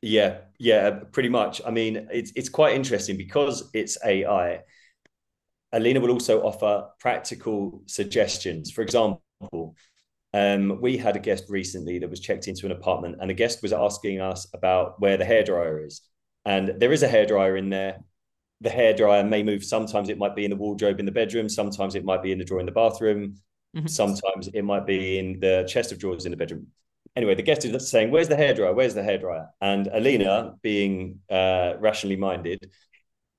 Yeah, 0.02 0.38
yeah, 0.58 0.90
pretty 1.12 1.28
much. 1.28 1.62
I 1.64 1.70
mean, 1.70 2.08
it's 2.12 2.32
it's 2.34 2.48
quite 2.48 2.74
interesting 2.74 3.16
because 3.16 3.70
it's 3.72 3.96
AI. 4.04 4.60
Alina 5.72 6.00
will 6.00 6.10
also 6.10 6.42
offer 6.42 6.88
practical 6.98 7.82
suggestions. 7.86 8.70
For 8.72 8.82
example, 8.82 9.22
um, 10.34 10.80
we 10.80 10.98
had 10.98 11.16
a 11.16 11.20
guest 11.20 11.44
recently 11.48 11.98
that 12.00 12.10
was 12.10 12.20
checked 12.20 12.48
into 12.48 12.66
an 12.66 12.72
apartment, 12.72 13.18
and 13.20 13.30
a 13.30 13.34
guest 13.34 13.62
was 13.62 13.72
asking 13.72 14.20
us 14.20 14.46
about 14.52 15.00
where 15.00 15.16
the 15.16 15.24
hairdryer 15.24 15.86
is. 15.86 16.02
And 16.44 16.74
there 16.78 16.92
is 16.92 17.02
a 17.02 17.08
hairdryer 17.08 17.58
in 17.58 17.70
there. 17.70 18.00
The 18.60 18.70
hairdryer 18.70 19.28
may 19.28 19.42
move. 19.42 19.64
Sometimes 19.64 20.08
it 20.08 20.18
might 20.18 20.36
be 20.36 20.44
in 20.44 20.50
the 20.50 20.56
wardrobe 20.56 21.00
in 21.00 21.06
the 21.06 21.12
bedroom. 21.12 21.48
Sometimes 21.48 21.94
it 21.94 22.04
might 22.04 22.22
be 22.22 22.32
in 22.32 22.38
the 22.38 22.44
drawer 22.44 22.60
in 22.60 22.66
the 22.66 22.72
bathroom. 22.72 23.36
Mhm. 23.76 23.88
Sometimes 23.88 24.48
it 24.48 24.62
might 24.62 24.86
be 24.86 25.18
in 25.18 25.40
the 25.40 25.64
chest 25.68 25.92
of 25.92 25.98
drawers 25.98 26.26
in 26.26 26.30
the 26.30 26.36
bedroom. 26.36 26.66
Anyway, 27.16 27.34
the 27.34 27.42
guest 27.42 27.64
is 27.64 27.90
saying, 27.90 28.10
"Where's 28.10 28.28
the 28.28 28.36
hairdryer? 28.36 28.74
Where's 28.74 28.94
the 28.94 29.02
hairdryer?" 29.02 29.48
And 29.60 29.86
Alina, 29.88 30.54
being 30.62 31.20
uh, 31.28 31.74
rationally 31.78 32.16
minded, 32.16 32.70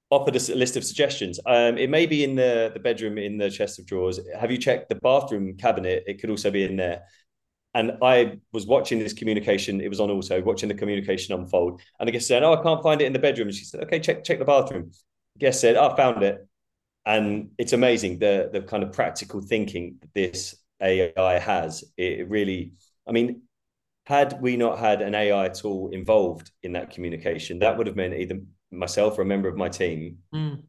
offered 0.10 0.36
a 0.36 0.56
list 0.56 0.78
of 0.78 0.84
suggestions. 0.84 1.40
Um, 1.46 1.78
it 1.78 1.90
may 1.90 2.06
be 2.06 2.24
in 2.24 2.36
the 2.36 2.72
the 2.74 2.80
bedroom 2.80 3.18
in 3.18 3.38
the 3.38 3.50
chest 3.50 3.80
of 3.80 3.86
drawers. 3.86 4.20
Have 4.40 4.52
you 4.52 4.58
checked 4.58 4.90
the 4.90 4.96
bathroom 4.96 5.58
cabinet? 5.58 6.04
It 6.08 6.20
could 6.20 6.30
also 6.30 6.52
be 6.52 6.64
in 6.64 6.76
there. 6.76 7.04
And 7.74 7.94
I 8.02 8.40
was 8.52 8.68
watching 8.68 9.00
this 9.00 9.14
communication. 9.14 9.82
It 9.82 9.90
was 9.90 10.00
on 10.00 10.12
also 10.12 10.42
watching 10.42 10.70
the 10.70 10.76
communication 10.76 11.34
unfold. 11.40 11.82
And 12.00 12.08
I 12.08 12.12
guess 12.12 12.28
said, 12.28 12.44
"Oh, 12.44 12.54
I 12.54 12.62
can't 12.62 12.84
find 12.84 13.02
it 13.02 13.06
in 13.06 13.14
the 13.14 13.20
bedroom." 13.20 13.48
And 13.48 13.56
she 13.58 13.66
said, 13.66 13.82
"Okay, 13.84 14.00
check 14.00 14.24
check 14.24 14.40
the 14.40 14.46
bathroom." 14.46 14.92
Guest 15.40 15.62
said, 15.62 15.76
"I 15.76 15.96
found 15.96 16.24
it." 16.24 16.48
And 17.06 17.52
it's 17.58 17.74
amazing 17.74 18.20
the 18.20 18.50
the 18.54 18.62
kind 18.62 18.84
of 18.84 18.94
practical 18.94 19.42
thinking 19.42 19.98
this 20.14 20.56
AI 20.82 21.40
has. 21.40 21.84
It 21.98 22.30
really, 22.30 22.74
I 23.08 23.12
mean, 23.12 23.42
had 24.06 24.42
we 24.42 24.58
not 24.58 24.80
had 24.80 25.02
an 25.02 25.16
AI 25.16 25.50
tool 25.50 25.90
involved 25.90 26.52
in 26.62 26.74
that 26.74 26.92
communication, 26.92 27.60
that 27.60 27.78
would 27.78 27.88
have 27.88 27.96
meant 27.96 28.14
either 28.14 28.40
myself 28.72 29.18
or 29.18 29.22
a 29.22 29.26
member 29.26 29.48
of 29.50 29.58
my 29.58 29.70
team 29.70 30.20
Mm. 30.34 30.64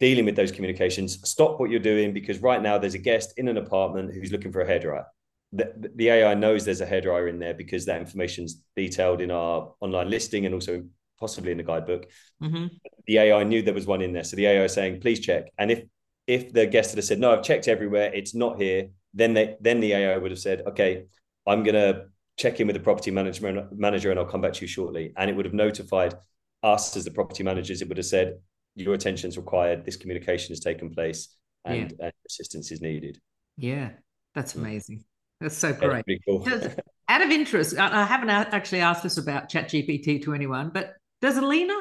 dealing 0.00 0.24
with 0.24 0.36
those 0.36 0.52
communications. 0.52 1.18
Stop 1.28 1.60
what 1.60 1.70
you're 1.70 1.80
doing 1.80 2.12
because 2.12 2.40
right 2.40 2.60
now 2.62 2.78
there's 2.78 2.94
a 2.94 2.98
guest 2.98 3.34
in 3.36 3.48
an 3.48 3.56
apartment 3.56 4.12
who's 4.14 4.32
looking 4.32 4.52
for 4.52 4.60
a 4.60 4.66
hairdryer. 4.66 5.04
The, 5.52 5.90
the 5.96 6.08
AI 6.08 6.34
knows 6.34 6.64
there's 6.64 6.80
a 6.80 6.86
hairdryer 6.86 7.28
in 7.28 7.38
there 7.38 7.54
because 7.54 7.84
that 7.86 8.00
information's 8.00 8.62
detailed 8.76 9.20
in 9.20 9.30
our 9.30 9.74
online 9.80 10.08
listing 10.08 10.46
and 10.46 10.54
also 10.54 10.84
possibly 11.20 11.52
in 11.52 11.58
the 11.58 11.64
guidebook. 11.64 12.06
hmm 12.40 12.66
The 13.06 13.18
AI 13.18 13.44
knew 13.44 13.62
there 13.62 13.74
was 13.74 13.86
one 13.86 14.02
in 14.02 14.12
there, 14.12 14.24
so 14.24 14.36
the 14.36 14.46
AI 14.46 14.64
is 14.64 14.72
saying, 14.72 15.00
"Please 15.00 15.20
check." 15.20 15.52
And 15.58 15.70
if 15.70 15.84
if 16.26 16.52
the 16.52 16.66
guest 16.66 16.94
had 16.94 17.04
said, 17.04 17.18
"No, 17.18 17.32
I've 17.32 17.42
checked 17.42 17.68
everywhere, 17.68 18.12
it's 18.14 18.34
not 18.34 18.60
here," 18.60 18.90
then 19.14 19.34
they 19.34 19.56
then 19.60 19.80
the 19.80 19.92
AI 19.92 20.16
would 20.16 20.30
have 20.30 20.40
said, 20.40 20.62
"Okay, 20.66 21.04
I'm 21.46 21.62
gonna 21.64 22.06
check 22.36 22.60
in 22.60 22.66
with 22.66 22.74
the 22.76 22.82
property 22.82 23.10
manager 23.10 23.68
manager 23.72 24.10
and 24.10 24.18
I'll 24.18 24.26
come 24.26 24.40
back 24.40 24.54
to 24.54 24.60
you 24.62 24.68
shortly." 24.68 25.12
And 25.16 25.28
it 25.30 25.36
would 25.36 25.44
have 25.44 25.54
notified 25.54 26.14
us 26.62 26.96
as 26.96 27.04
the 27.04 27.10
property 27.10 27.42
managers. 27.42 27.82
It 27.82 27.88
would 27.88 27.98
have 27.98 28.06
said, 28.06 28.38
"Your 28.74 28.94
attention 28.94 29.28
is 29.28 29.36
required. 29.36 29.84
This 29.84 29.96
communication 29.96 30.52
has 30.52 30.60
taken 30.60 30.90
place, 30.94 31.36
and, 31.64 31.92
and 32.00 32.12
assistance 32.26 32.70
is 32.72 32.80
needed." 32.80 33.20
Yeah, 33.56 33.90
that's 34.34 34.54
Mm. 34.54 34.60
amazing. 34.60 35.04
That's 35.42 35.56
so 35.56 35.72
great. 35.72 36.04
cool. 36.26 36.40
Does- 36.44 36.68
Out 37.08 37.20
of 37.22 37.30
interest, 37.30 37.76
I 37.78 38.02
I 38.02 38.04
haven't 38.04 38.30
actually 38.30 38.80
asked 38.80 39.02
this 39.02 39.18
about 39.18 39.50
ChatGPT 39.50 40.22
to 40.24 40.34
anyone, 40.34 40.70
but 40.72 40.94
does 41.20 41.36
Alina 41.36 41.74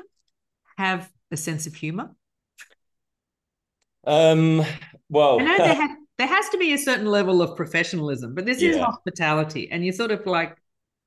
have 0.77 1.10
a 1.32 1.38
sense 1.38 1.68
of 1.68 1.75
humor? 1.75 2.12
um. 4.06 4.63
Well, 5.10 5.39
I 5.39 5.44
know 5.44 5.63
there, 5.63 5.75
ha- 5.75 5.96
there 6.18 6.27
has 6.27 6.50
to 6.50 6.58
be 6.58 6.74
a 6.74 6.77
certain 6.77 7.06
level 7.06 7.41
of 7.41 7.56
professionalism, 7.56 8.34
but 8.36 8.46
this 8.46 8.62
is 8.62 8.77
hospitality, 8.77 9.70
and 9.72 9.84
you're 9.84 9.94
sort 9.94 10.12
of 10.12 10.25
like, 10.25 10.58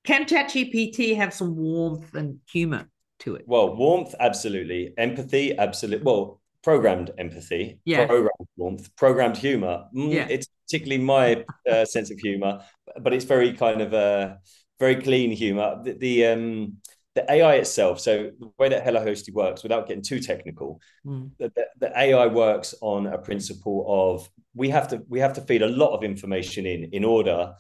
can 0.05 0.25
ChatGPT 0.27 1.17
have 1.17 1.33
some 1.35 1.57
warmth 1.57 2.15
and 2.15 2.39
humor 2.51 2.89
to 3.21 3.37
it? 3.37 3.45
Well, 3.47 3.77
warmth, 3.77 4.15
absolutely. 4.21 4.93
Empathy, 4.99 5.57
absolutely. 5.57 6.05
Well, 6.05 6.41
programmed 6.65 7.13
empathy, 7.19 7.79
yeah. 7.85 8.07
programmed 8.07 8.49
warmth, 8.57 8.97
programmed 8.97 9.37
humor. 9.37 9.85
Mm, 9.95 10.13
yeah. 10.13 10.27
It's 10.29 10.49
particularly 10.67 11.05
my 11.05 11.45
uh, 11.71 11.85
sense 11.95 12.11
of 12.11 12.19
humor, 12.19 12.63
but 13.01 13.13
it's 13.13 13.27
very 13.27 13.53
kind 13.53 13.83
of 13.83 13.93
uh, 13.93 14.37
very 14.81 14.97
clean 14.97 15.31
humor. 15.31 15.81
The, 15.85 15.93
the 15.93 16.27
um 16.27 16.79
the 17.15 17.31
AI 17.31 17.55
itself, 17.57 18.01
so 18.01 18.33
the 18.41 18.51
way 18.59 18.69
that 18.69 18.83
Hello 18.83 19.05
Hosty 19.05 19.33
works, 19.33 19.63
without 19.63 19.87
getting 19.87 20.03
too 20.03 20.19
technical, 20.19 20.81
mm. 21.07 21.31
the, 21.39 21.53
the, 21.79 21.97
AI 21.97 22.27
works 22.27 22.75
on 22.81 23.07
a 23.07 23.19
principle 23.19 23.85
of 23.87 24.29
we 24.53 24.69
have 24.71 24.89
to 24.89 25.03
we 25.09 25.21
have 25.21 25.35
to 25.35 25.41
feed 25.43 25.63
a 25.63 25.69
lot 25.69 25.95
of 25.95 26.03
information 26.03 26.67
in 26.67 26.85
in 26.93 27.05
order 27.05 27.55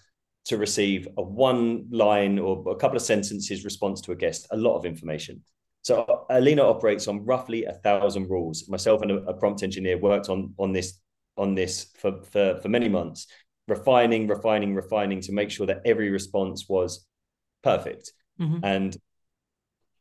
to 0.47 0.57
receive 0.57 1.07
a 1.19 1.23
one 1.23 1.87
line 1.91 2.39
or 2.39 2.65
a 2.71 2.77
couple 2.77 2.97
of 2.97 3.03
sentences 3.03 3.65
response 3.65 4.01
to 4.01 4.13
a 4.13 4.17
guest, 4.17 4.47
a 4.51 4.57
lot 4.57 4.77
of 4.77 4.85
information. 4.85 5.43
So 5.85 6.25
Alina 6.31 6.63
operates 6.63 7.09
on 7.09 7.25
roughly 7.27 7.67
a 7.67 7.75
thousand 7.75 8.31
rules. 8.31 8.69
Myself 8.71 9.03
and 9.03 9.11
a, 9.11 9.17
a 9.27 9.35
prompt 9.35 9.63
engineer 9.63 9.99
worked 9.99 10.31
on 10.31 10.55
on 10.59 10.73
this 10.73 10.99
on 11.37 11.55
this 11.55 11.93
for, 11.99 12.23
for 12.23 12.59
for 12.63 12.69
many 12.69 12.89
months, 12.89 13.27
refining, 13.69 14.27
refining, 14.27 14.75
refining 14.75 15.21
to 15.21 15.33
make 15.33 15.51
sure 15.51 15.67
that 15.67 15.83
every 15.85 16.09
response 16.09 16.67
was 16.69 17.07
perfect. 17.63 18.13
Mm-hmm. 18.41 18.65
And 18.65 18.97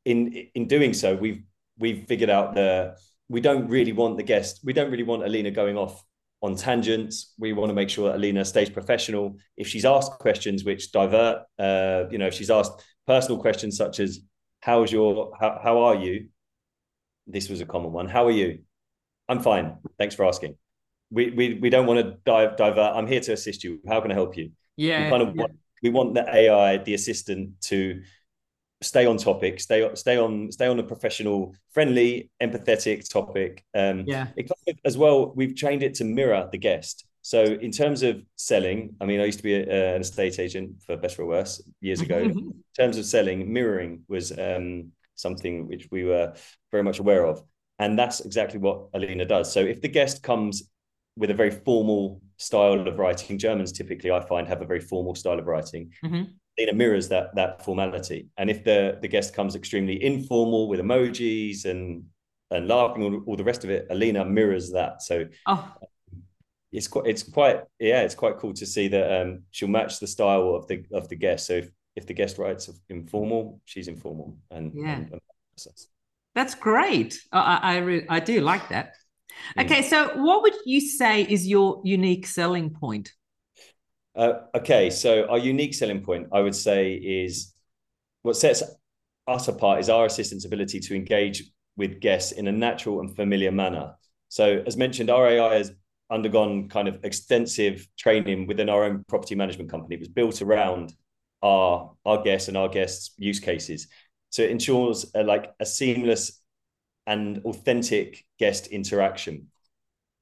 in 0.05 0.47
in 0.55 0.67
doing 0.67 0.93
so, 0.93 1.15
we've 1.15 1.43
we've 1.77 2.05
figured 2.07 2.29
out 2.29 2.55
the 2.55 2.95
we 3.27 3.41
don't 3.41 3.67
really 3.67 3.91
want 3.91 4.15
the 4.15 4.23
guest, 4.23 4.61
we 4.63 4.71
don't 4.71 4.89
really 4.89 5.03
want 5.03 5.23
Alina 5.23 5.51
going 5.51 5.77
off 5.77 6.01
on 6.41 6.55
tangents. 6.55 7.33
We 7.37 7.51
want 7.51 7.71
to 7.71 7.73
make 7.73 7.89
sure 7.89 8.09
that 8.09 8.15
Alina 8.15 8.45
stays 8.45 8.69
professional. 8.69 9.35
If 9.57 9.67
she's 9.67 9.85
asked 9.85 10.11
questions 10.19 10.63
which 10.63 10.93
divert, 10.93 11.43
uh, 11.59 12.03
you 12.09 12.17
know, 12.17 12.27
if 12.27 12.33
she's 12.35 12.51
asked 12.51 12.83
personal 13.05 13.41
questions 13.41 13.75
such 13.75 13.99
as 13.99 14.19
how's 14.63 14.91
your 14.91 15.32
how, 15.39 15.60
how 15.62 15.84
are 15.84 15.96
you? 15.96 16.29
This 17.27 17.50
was 17.50 17.62
a 17.62 17.65
common 17.65 17.91
one. 17.91 18.08
How 18.08 18.25
are 18.27 18.32
you? 18.32 18.60
I'm 19.27 19.41
fine. 19.41 19.77
Thanks 19.98 20.15
for 20.15 20.25
asking. 20.25 20.55
We 21.12 21.32
we, 21.32 21.53
we 21.55 21.70
don't 21.70 21.86
want 21.86 22.00
to 22.00 22.17
dive 22.25 22.55
divert. 22.55 22.96
I'm 22.96 23.08
here 23.08 23.20
to 23.22 23.34
assist 23.34 23.63
you. 23.63 23.79
How 23.88 24.00
can 24.01 24.12
i 24.12 24.13
help 24.13 24.38
you? 24.38 24.51
Yeah 24.77 25.03
we 25.03 25.10
kind 25.10 25.24
of 25.24 25.36
yeah. 25.36 25.41
want, 25.41 25.51
we 25.84 25.89
want 25.89 26.13
the 26.15 26.36
ai 26.36 26.77
the 26.77 26.93
assistant 26.96 27.62
to 27.62 28.01
stay 28.82 29.05
on 29.05 29.17
topic 29.17 29.60
stay 29.60 29.88
stay 29.93 30.17
on 30.17 30.51
stay 30.51 30.67
on 30.67 30.79
a 30.79 30.84
professional 30.84 31.55
friendly 31.72 32.32
empathetic 32.41 33.08
topic. 33.10 33.63
Um 33.75 34.05
yeah. 34.08 34.27
it, 34.36 34.79
as 34.84 34.98
well 34.98 35.32
we've 35.36 35.55
trained 35.55 35.84
it 35.84 35.93
to 35.96 36.03
mirror 36.03 36.50
the 36.51 36.58
guest 36.58 37.05
so 37.23 37.41
in 37.41 37.71
terms 37.71 38.03
of 38.03 38.21
selling, 38.35 38.97
I 38.99 39.05
mean, 39.05 39.21
I 39.21 39.25
used 39.25 39.39
to 39.39 39.43
be 39.43 39.55
a, 39.55 39.95
an 39.95 40.01
estate 40.01 40.39
agent 40.39 40.83
for 40.85 40.97
better 40.97 41.21
or 41.21 41.25
Worse 41.25 41.63
years 41.79 42.01
ago. 42.01 42.17
in 42.23 42.53
terms 42.77 42.97
of 42.97 43.05
selling, 43.05 43.51
mirroring 43.51 44.03
was 44.09 44.37
um, 44.37 44.91
something 45.15 45.69
which 45.69 45.87
we 45.89 46.03
were 46.03 46.33
very 46.69 46.83
much 46.83 46.99
aware 46.99 47.25
of, 47.25 47.41
and 47.79 47.97
that's 47.97 48.19
exactly 48.19 48.59
what 48.59 48.89
Alina 48.93 49.23
does. 49.23 49.53
So 49.53 49.61
if 49.61 49.81
the 49.81 49.87
guest 49.87 50.21
comes 50.21 50.69
with 51.15 51.29
a 51.29 51.33
very 51.33 51.49
formal 51.49 52.21
style 52.35 52.85
of 52.85 52.99
writing, 52.99 53.37
Germans 53.37 53.71
typically 53.71 54.11
I 54.11 54.19
find 54.19 54.45
have 54.49 54.61
a 54.61 54.65
very 54.65 54.81
formal 54.81 55.15
style 55.15 55.39
of 55.39 55.47
writing. 55.47 55.93
Mm-hmm. 56.03 56.23
Alina 56.59 56.73
mirrors 56.73 57.07
that 57.07 57.33
that 57.35 57.63
formality, 57.63 58.27
and 58.37 58.49
if 58.49 58.65
the 58.65 58.97
the 59.01 59.07
guest 59.07 59.33
comes 59.33 59.55
extremely 59.55 60.03
informal 60.03 60.67
with 60.67 60.81
emojis 60.81 61.63
and 61.63 62.03
and 62.51 62.67
laughing 62.67 63.01
all, 63.01 63.23
all 63.27 63.37
the 63.37 63.45
rest 63.45 63.63
of 63.63 63.69
it, 63.69 63.87
Alina 63.89 64.25
mirrors 64.25 64.71
that. 64.73 65.01
So 65.01 65.25
oh 65.47 65.73
it's 66.73 66.87
quite 66.87 67.05
it's 67.05 67.23
quite 67.23 67.61
yeah 67.79 68.01
it's 68.01 68.15
quite 68.15 68.37
cool 68.37 68.53
to 68.53 68.65
see 68.65 68.87
that 68.87 69.21
um, 69.21 69.43
she'll 69.51 69.69
match 69.69 69.99
the 69.99 70.07
style 70.07 70.55
of 70.55 70.67
the 70.67 70.83
of 70.91 71.07
the 71.07 71.15
guest. 71.15 71.47
So 71.47 71.53
if, 71.53 71.69
if 71.95 72.07
the 72.07 72.13
guest 72.13 72.37
writes 72.39 72.69
informal, 72.89 73.61
she's 73.65 73.87
informal, 73.87 74.37
and 74.49 74.73
yeah, 74.75 74.95
and, 74.95 75.11
and 75.11 75.21
that's 76.33 76.55
great. 76.55 77.19
I 77.31 77.59
I, 77.61 77.77
re- 77.77 78.05
I 78.09 78.19
do 78.19 78.41
like 78.41 78.69
that. 78.69 78.95
Mm. 79.57 79.65
Okay, 79.65 79.81
so 79.83 80.17
what 80.17 80.41
would 80.41 80.55
you 80.65 80.81
say 80.81 81.21
is 81.21 81.47
your 81.47 81.81
unique 81.83 82.25
selling 82.25 82.71
point? 82.71 83.11
Uh, 84.15 84.33
okay, 84.55 84.89
so 84.89 85.27
our 85.27 85.37
unique 85.37 85.73
selling 85.73 86.01
point, 86.03 86.27
I 86.31 86.41
would 86.41 86.55
say, 86.55 86.93
is 86.93 87.53
what 88.23 88.35
sets 88.35 88.63
us 89.27 89.47
apart 89.47 89.79
is 89.79 89.89
our 89.89 90.05
assistant's 90.05 90.45
ability 90.45 90.79
to 90.79 90.95
engage 90.95 91.43
with 91.77 91.99
guests 91.99 92.31
in 92.31 92.47
a 92.47 92.51
natural 92.51 92.99
and 92.99 93.15
familiar 93.15 93.51
manner. 93.51 93.95
So, 94.29 94.63
as 94.65 94.77
mentioned, 94.77 95.09
our 95.09 95.27
AI 95.27 95.55
is 95.55 95.71
undergone 96.10 96.69
kind 96.69 96.88
of 96.88 97.00
extensive 97.03 97.88
training 97.98 98.48
within 98.48 98.69
our 98.69 98.83
own 98.83 99.03
property 99.07 99.36
management 99.36 99.69
company. 99.69 99.95
It 99.95 100.00
was 100.00 100.10
built 100.10 100.41
around 100.41 100.93
our 101.41 101.93
our 102.05 102.22
guests 102.24 102.48
and 102.48 102.57
our 102.57 102.69
guests' 102.69 103.12
use 103.17 103.39
cases. 103.39 103.88
So 104.29 104.41
it 104.41 104.51
ensures 104.51 105.12
a, 105.13 105.24
like 105.24 105.51
a 105.60 105.65
seamless 105.65 106.41
and 107.05 107.39
authentic 107.45 108.25
guest 108.39 108.67
interaction. 108.67 109.48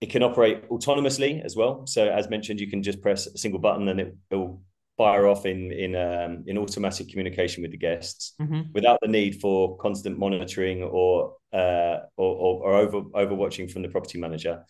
It 0.02 0.10
can 0.10 0.24
operate 0.24 0.68
autonomously 0.70 1.44
as 1.46 1.56
well. 1.56 1.86
So 1.86 2.10
as 2.10 2.30
mentioned, 2.30 2.60
you 2.60 2.70
can 2.70 2.82
just 2.82 3.02
press 3.02 3.28
a 3.28 3.38
single 3.38 3.60
button 3.60 3.88
and 3.88 4.00
it 4.00 4.16
will 4.32 4.64
fire 4.98 5.28
off 5.28 5.46
in 5.46 5.72
in 5.72 5.96
um, 5.96 6.44
in 6.48 6.58
automatic 6.58 7.10
communication 7.10 7.62
with 7.62 7.72
the 7.72 7.78
guests 7.78 8.34
mm-hmm. 8.42 8.62
without 8.74 9.00
the 9.02 9.08
need 9.08 9.40
for 9.40 9.78
constant 9.78 10.18
monitoring 10.18 10.84
or 10.84 11.36
uh, 11.54 11.98
or, 12.18 12.36
or, 12.44 12.64
or 12.64 12.74
over 12.76 13.02
overwatching 13.02 13.72
from 13.72 13.82
the 13.82 13.90
property 13.90 14.20
manager 14.20 14.64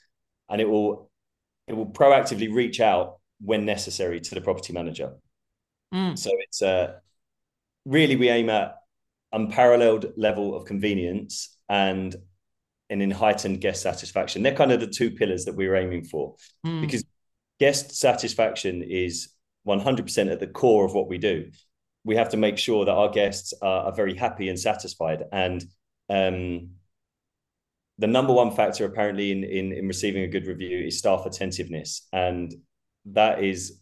and 0.52 0.62
it 0.62 0.70
will 0.70 1.10
it 1.68 1.74
will 1.74 1.88
proactively 1.88 2.54
reach 2.54 2.80
out 2.80 3.20
when 3.40 3.66
necessary 3.66 4.20
to 4.20 4.36
the 4.36 4.42
property 4.42 4.74
manager. 4.74 5.14
Mm. 5.94 6.18
So 6.18 6.30
it's 6.40 6.62
uh, 6.62 6.96
really 7.86 8.16
we 8.16 8.30
aim 8.30 8.50
at 8.50 8.76
unparalleled 9.32 10.14
level 10.18 10.56
of 10.56 10.66
convenience 10.66 11.58
and 11.70 12.16
and 12.90 13.02
in 13.02 13.10
heightened 13.10 13.62
guest 13.62 13.82
satisfaction. 13.82 14.44
They're 14.44 14.54
kind 14.54 14.74
of 14.74 14.82
the 14.82 14.88
two 14.88 15.12
pillars 15.12 15.46
that 15.46 15.56
we're 15.56 15.76
aiming 15.76 16.04
for 16.04 16.36
mm. 16.66 16.82
because 16.82 17.06
guest 17.58 17.96
satisfaction 17.96 18.84
is 18.84 19.30
100% 19.66 20.32
at 20.32 20.40
the 20.42 20.48
core 20.48 20.84
of 20.86 20.94
what 20.94 21.08
we 21.08 21.18
do. 21.18 21.52
We 22.04 22.18
have 22.18 22.30
to 22.30 22.38
make 22.38 22.58
sure 22.58 22.84
that 22.84 22.92
our 22.92 23.10
guests 23.10 23.54
are, 23.62 23.86
are 23.86 23.96
very 23.96 24.16
happy 24.16 24.50
and 24.50 24.60
satisfied. 24.60 25.24
And 25.32 25.64
um, 26.10 26.72
the 27.98 28.08
number 28.08 28.34
one 28.34 28.52
factor 28.52 28.86
apparently 28.86 29.32
in, 29.32 29.44
in 29.44 29.72
in 29.72 29.88
receiving 29.88 30.24
a 30.24 30.28
good 30.28 30.48
review 30.48 30.86
is 30.86 30.98
staff 30.98 31.26
attentiveness. 31.26 32.08
And 32.12 32.54
that 33.06 33.44
is 33.44 33.82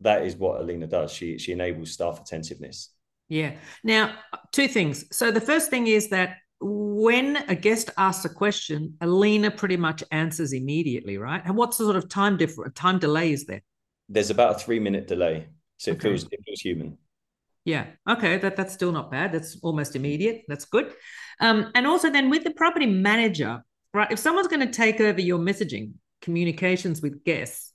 that 0.00 0.22
is 0.24 0.36
what 0.36 0.60
alina 0.60 0.86
does. 0.86 1.12
She 1.12 1.38
she 1.38 1.52
enables 1.52 1.92
staff 1.92 2.20
attentiveness. 2.20 2.90
Yeah. 3.28 3.52
Now 3.82 4.14
two 4.52 4.68
things. 4.68 5.04
So 5.16 5.30
the 5.30 5.40
first 5.40 5.70
thing 5.70 5.86
is 5.86 6.10
that 6.10 6.36
when 6.60 7.36
a 7.48 7.56
guest 7.56 7.90
asks 7.98 8.24
a 8.24 8.28
question 8.28 8.96
alina 9.00 9.50
pretty 9.50 9.76
much 9.76 10.04
answers 10.12 10.52
immediately 10.52 11.18
right? 11.18 11.42
And 11.44 11.56
what's 11.56 11.76
the 11.76 11.84
sort 11.84 11.96
of 11.96 12.08
time 12.08 12.36
different 12.36 12.74
time 12.74 12.98
delay 12.98 13.32
is 13.32 13.46
there? 13.46 13.62
There's 14.08 14.30
about 14.30 14.56
a 14.56 14.58
three 14.58 14.78
minute 14.78 15.08
delay. 15.08 15.48
So 15.78 15.90
it 15.90 15.94
okay. 15.94 16.10
feels 16.10 16.24
it 16.30 16.40
feels 16.44 16.60
human 16.60 16.98
yeah 17.64 17.86
okay 18.08 18.38
that 18.38 18.56
that's 18.56 18.74
still 18.74 18.92
not 18.92 19.10
bad 19.10 19.32
that's 19.32 19.58
almost 19.62 19.94
immediate 19.94 20.42
that's 20.48 20.64
good 20.64 20.92
um, 21.42 21.72
and 21.74 21.86
also 21.86 22.08
then 22.08 22.30
with 22.30 22.44
the 22.44 22.52
property 22.52 22.86
manager, 22.86 23.64
right? 23.92 24.10
If 24.10 24.20
someone's 24.20 24.48
going 24.48 24.66
to 24.66 24.72
take 24.72 25.00
over 25.00 25.20
your 25.20 25.40
messaging, 25.40 25.94
communications 26.20 27.02
with 27.02 27.24
guests, 27.24 27.72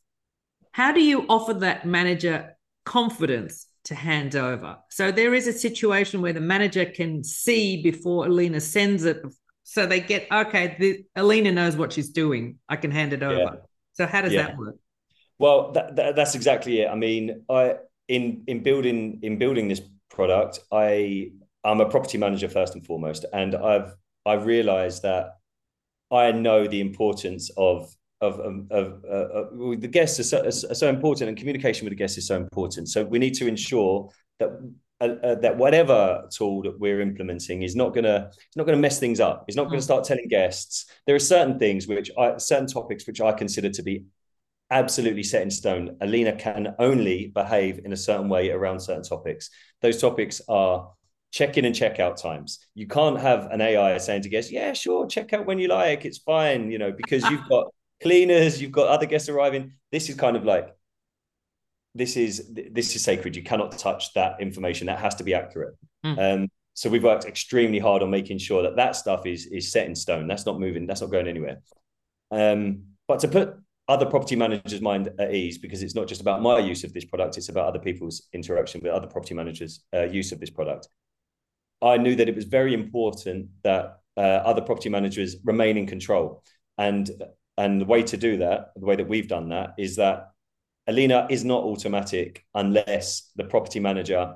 how 0.72 0.94
do 0.94 1.03
you 1.03 1.25
offer 1.27 1.53
that 1.56 1.86
manager 1.86 2.56
confidence 2.86 3.67
to 3.86 3.96
hand 3.96 4.38
over? 4.38 4.77
So 4.89 5.12
there 5.12 5.34
is 5.34 5.48
a 5.48 5.53
situation 5.53 6.22
where 6.22 6.32
the 6.32 6.39
manager 6.39 6.86
can 6.86 7.25
see 7.25 7.82
before 7.82 8.27
Alina 8.27 8.62
sends 8.62 9.03
it. 9.03 9.22
So 9.63 9.86
they 9.86 10.00
get, 10.00 10.27
okay, 10.32 10.77
the, 10.79 11.06
Alina 11.17 11.51
knows 11.51 11.75
what 11.75 11.91
she's 11.91 12.10
doing. 12.10 12.60
I 12.70 12.77
can 12.77 12.91
hand 12.91 13.12
it 13.12 13.22
over. 13.22 13.36
Yeah. 13.38 13.56
So 13.94 14.06
how 14.06 14.22
does 14.22 14.32
yeah. 14.32 14.44
that 14.44 14.58
work? 14.58 14.75
Well, 15.39 15.74
that, 15.74 15.98
that, 15.98 16.15
that's 16.15 16.36
exactly 16.36 16.82
it. 16.82 16.88
I 16.88 16.96
mean, 16.96 17.44
I 17.50 17.75
in 18.07 18.43
in 18.47 18.63
building 18.63 19.19
in 19.21 19.37
building 19.37 19.67
this 19.67 19.81
product, 20.09 20.59
I 20.71 21.31
I'm 21.63 21.81
a 21.81 21.89
property 21.89 22.17
manager 22.17 22.49
first 22.49 22.75
and 22.75 22.85
foremost, 22.85 23.25
and 23.33 23.55
I've 23.55 23.93
I've 24.25 24.45
realised 24.45 25.03
that 25.03 25.37
I 26.11 26.31
know 26.31 26.67
the 26.67 26.81
importance 26.81 27.51
of 27.57 27.93
of, 28.19 28.39
of, 28.39 28.71
of 28.71 29.05
uh, 29.05 29.75
the 29.75 29.87
guests 29.87 30.19
are 30.19 30.23
so, 30.23 30.43
are 30.43 30.51
so, 30.51 30.89
important, 30.89 31.29
and 31.29 31.37
communication 31.37 31.85
with 31.85 31.91
the 31.91 31.97
guests 31.97 32.17
is 32.17 32.27
so 32.27 32.35
important. 32.35 32.89
So 32.89 33.03
we 33.03 33.19
need 33.19 33.35
to 33.35 33.47
ensure 33.47 34.09
that 34.39 34.49
uh, 34.99 35.09
uh, 35.23 35.35
that 35.35 35.55
whatever 35.55 36.27
tool 36.31 36.63
that 36.63 36.79
we're 36.79 37.01
implementing 37.01 37.61
is 37.61 37.75
not 37.75 37.93
gonna 37.93 38.31
it's 38.31 38.55
not 38.55 38.65
gonna 38.65 38.77
mess 38.77 38.99
things 38.99 39.19
up. 39.19 39.45
It's 39.47 39.55
not 39.55 39.65
gonna 39.65 39.77
mm. 39.77 39.83
start 39.83 40.05
telling 40.05 40.27
guests 40.27 40.87
there 41.05 41.15
are 41.15 41.19
certain 41.19 41.59
things 41.59 41.87
which 41.87 42.09
I 42.17 42.37
certain 42.37 42.65
topics 42.65 43.05
which 43.05 43.21
I 43.21 43.31
consider 43.33 43.69
to 43.69 43.83
be 43.83 44.05
absolutely 44.69 45.24
set 45.24 45.41
in 45.41 45.51
stone. 45.51 45.97
Alina 46.01 46.36
can 46.36 46.75
only 46.79 47.27
behave 47.27 47.79
in 47.86 47.93
a 47.93 47.97
certain 47.97 48.29
way 48.29 48.51
around 48.51 48.79
certain 48.79 49.03
topics. 49.03 49.50
Those 49.81 50.01
topics 50.01 50.41
are 50.47 50.91
check 51.31 51.57
in 51.57 51.65
and 51.65 51.75
check 51.75 52.00
out 52.00 52.17
times. 52.17 52.59
You 52.74 52.88
can't 52.88 53.19
have 53.19 53.47
an 53.51 53.62
AI 53.62 53.97
saying 53.97 54.24
to 54.24 54.29
guests, 54.29 54.51
yeah, 54.51 54.74
sure, 54.74 55.07
check 55.07 55.33
out 55.33 55.45
when 55.45 55.59
you 55.59 55.67
like, 55.67 56.05
it's 56.05 56.17
fine, 56.17 56.71
you 56.71 56.77
know, 56.77 56.91
because 56.91 57.24
you've 57.29 57.47
got 57.50 57.67
cleaners, 58.01 58.62
you've 58.62 58.71
got 58.71 58.88
other 58.88 59.05
guests 59.05 59.29
arriving. 59.29 59.74
This 59.91 60.09
is 60.09 60.15
kind 60.15 60.36
of 60.36 60.45
like, 60.45 60.69
this 61.95 62.15
is 62.15 62.53
this 62.53 62.95
is 62.95 63.03
sacred. 63.03 63.36
You 63.36 63.41
cannot 63.41 63.75
touch 63.77 64.13
that 64.13 64.39
information. 64.39 64.86
That 64.86 65.00
has 65.00 65.15
to 65.15 65.24
be 65.24 65.33
accurate. 65.33 65.75
Mm. 66.05 66.43
Um, 66.43 66.47
so 66.75 66.91
we've 66.91 67.03
worked 67.03 67.25
extremely 67.25 67.79
hard 67.79 68.03
on 68.03 68.12
making 68.12 68.38
sure 68.38 68.62
that 68.63 68.75
that 68.75 68.95
stuff 68.95 69.25
is 69.25 69.47
is 69.47 69.71
set 69.71 69.88
in 69.88 69.95
stone. 69.95 70.27
That's 70.27 70.45
not 70.45 70.59
moving. 70.59 70.86
That's 70.86 71.01
not 71.01 71.09
going 71.09 71.27
anywhere. 71.27 71.57
Um, 72.29 72.83
but 73.07 73.21
to 73.21 73.27
put 73.27 73.55
other 73.88 74.06
property 74.06 74.36
managers' 74.36 74.82
mind 74.82 75.10
at 75.20 75.34
ease, 75.34 75.58
because 75.58 75.82
it's 75.82 75.96
not 75.96 76.08
just 76.08 76.22
about 76.22 76.41
my 76.41 76.60
use 76.60 76.84
of 76.84 76.94
this 76.94 77.06
product; 77.06 77.38
it's 77.38 77.50
about 77.50 77.67
other 77.67 77.79
people's 77.79 78.27
interaction 78.34 78.82
with 78.82 78.91
other 78.91 79.08
property 79.08 79.34
managers' 79.34 79.82
uh, 79.96 80.03
use 80.03 80.32
of 80.32 80.39
this 80.39 80.50
product. 80.50 80.88
I 81.82 81.98
knew 81.98 82.15
that 82.15 82.27
it 82.27 82.36
was 82.36 82.46
very 82.46 82.74
important 82.74 83.48
that 83.63 84.00
uh, 84.17 84.22
other 84.22 84.62
property 84.62 84.89
managers 84.89 85.38
remain 85.44 85.77
in 85.77 85.88
control, 85.88 86.44
and 86.77 87.10
and 87.58 87.82
the 87.82 87.86
way 87.86 88.03
to 88.03 88.17
do 88.17 88.38
that, 88.38 88.72
the 88.75 88.86
way 88.86 88.96
that 88.96 89.08
we've 89.08 89.27
done 89.27 89.50
that, 89.50 89.74
is 89.77 89.96
that 89.96 90.32
Alina 90.88 91.27
is 91.29 91.44
not 91.44 91.63
automatic 91.63 92.46
unless 92.53 93.32
the 93.36 93.44
property 93.44 93.79
manager 93.79 94.36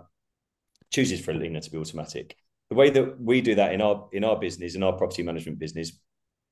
chooses 0.91 1.21
for 1.21 1.31
Alina 1.31 1.61
to 1.61 1.71
be 1.71 1.77
automatic. 1.77 2.35
The 2.69 2.75
way 2.75 2.89
that 2.89 3.21
we 3.21 3.41
do 3.41 3.55
that 3.55 3.73
in 3.73 3.81
our 3.81 4.07
in 4.11 4.23
our 4.23 4.39
business, 4.39 4.75
in 4.75 4.83
our 4.83 4.93
property 4.93 5.23
management 5.23 5.59
business, 5.59 5.91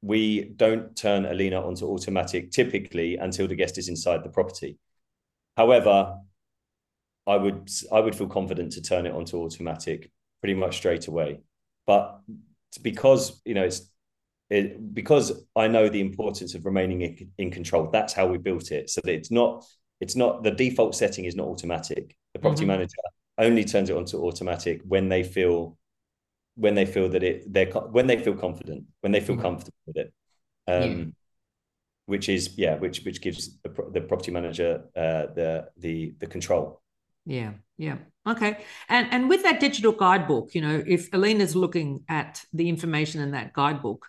we 0.01 0.45
don't 0.55 0.95
turn 0.95 1.25
Alina 1.25 1.61
onto 1.61 1.85
automatic 1.85 2.51
typically 2.51 3.17
until 3.17 3.47
the 3.47 3.55
guest 3.55 3.77
is 3.77 3.89
inside 3.89 4.23
the 4.23 4.29
property. 4.29 4.77
However, 5.57 6.17
I 7.27 7.35
would 7.35 7.69
I 7.91 7.99
would 7.99 8.15
feel 8.15 8.27
confident 8.27 8.73
to 8.73 8.81
turn 8.81 9.05
it 9.05 9.13
onto 9.13 9.37
automatic 9.37 10.11
pretty 10.41 10.55
much 10.55 10.77
straight 10.77 11.07
away. 11.07 11.41
But 11.85 12.21
because 12.81 13.41
you 13.45 13.53
know 13.53 13.63
it's 13.63 13.89
it, 14.49 14.93
because 14.95 15.45
I 15.55 15.67
know 15.67 15.89
the 15.89 16.01
importance 16.01 16.55
of 16.55 16.65
remaining 16.65 17.01
in, 17.01 17.31
in, 17.37 17.51
control. 17.51 17.89
That's 17.91 18.13
how 18.13 18.25
we 18.25 18.39
built 18.39 18.71
it, 18.71 18.89
so 18.89 18.99
that 19.03 19.13
it's 19.13 19.29
not 19.29 19.63
it's 20.01 20.15
not 20.15 20.43
the 20.43 20.51
default 20.51 20.95
setting 20.95 21.25
is 21.25 21.35
not 21.35 21.47
automatic. 21.47 22.15
The 22.33 22.39
property 22.39 22.63
mm-hmm. 22.63 22.71
manager 22.71 22.97
only 23.37 23.63
turns 23.63 23.89
it 23.89 23.97
onto 23.97 24.17
automatic 24.17 24.81
when 24.87 25.09
they 25.09 25.23
feel 25.23 25.77
when 26.59 26.75
they 26.75 26.85
feel 26.85 27.09
that 27.09 27.23
it 27.23 27.51
they're 27.53 27.67
when 27.67 28.07
they 28.07 28.17
feel 28.17 28.35
confident 28.35 28.85
when 29.01 29.11
they 29.11 29.19
feel 29.19 29.35
mm-hmm. 29.35 29.43
comfortable 29.43 29.77
with 29.87 29.97
it. 29.97 30.13
Um 30.67 30.83
yeah. 30.99 31.05
which 32.05 32.29
is 32.29 32.57
yeah 32.57 32.75
which 32.75 33.03
which 33.05 33.21
gives 33.21 33.57
the, 33.63 33.69
the 33.91 34.01
property 34.01 34.31
manager 34.31 34.83
uh 34.95 35.33
the 35.33 35.69
the 35.77 36.13
the 36.19 36.27
control. 36.27 36.81
Yeah 37.25 37.53
yeah. 37.77 37.97
Okay. 38.27 38.57
And 38.89 39.07
and 39.11 39.29
with 39.29 39.43
that 39.43 39.59
digital 39.59 39.91
guidebook 39.91 40.53
you 40.53 40.61
know 40.61 40.83
if 40.85 41.13
alina's 41.13 41.55
looking 41.55 42.03
at 42.07 42.43
the 42.53 42.69
information 42.69 43.21
in 43.21 43.31
that 43.31 43.53
guidebook 43.53 44.07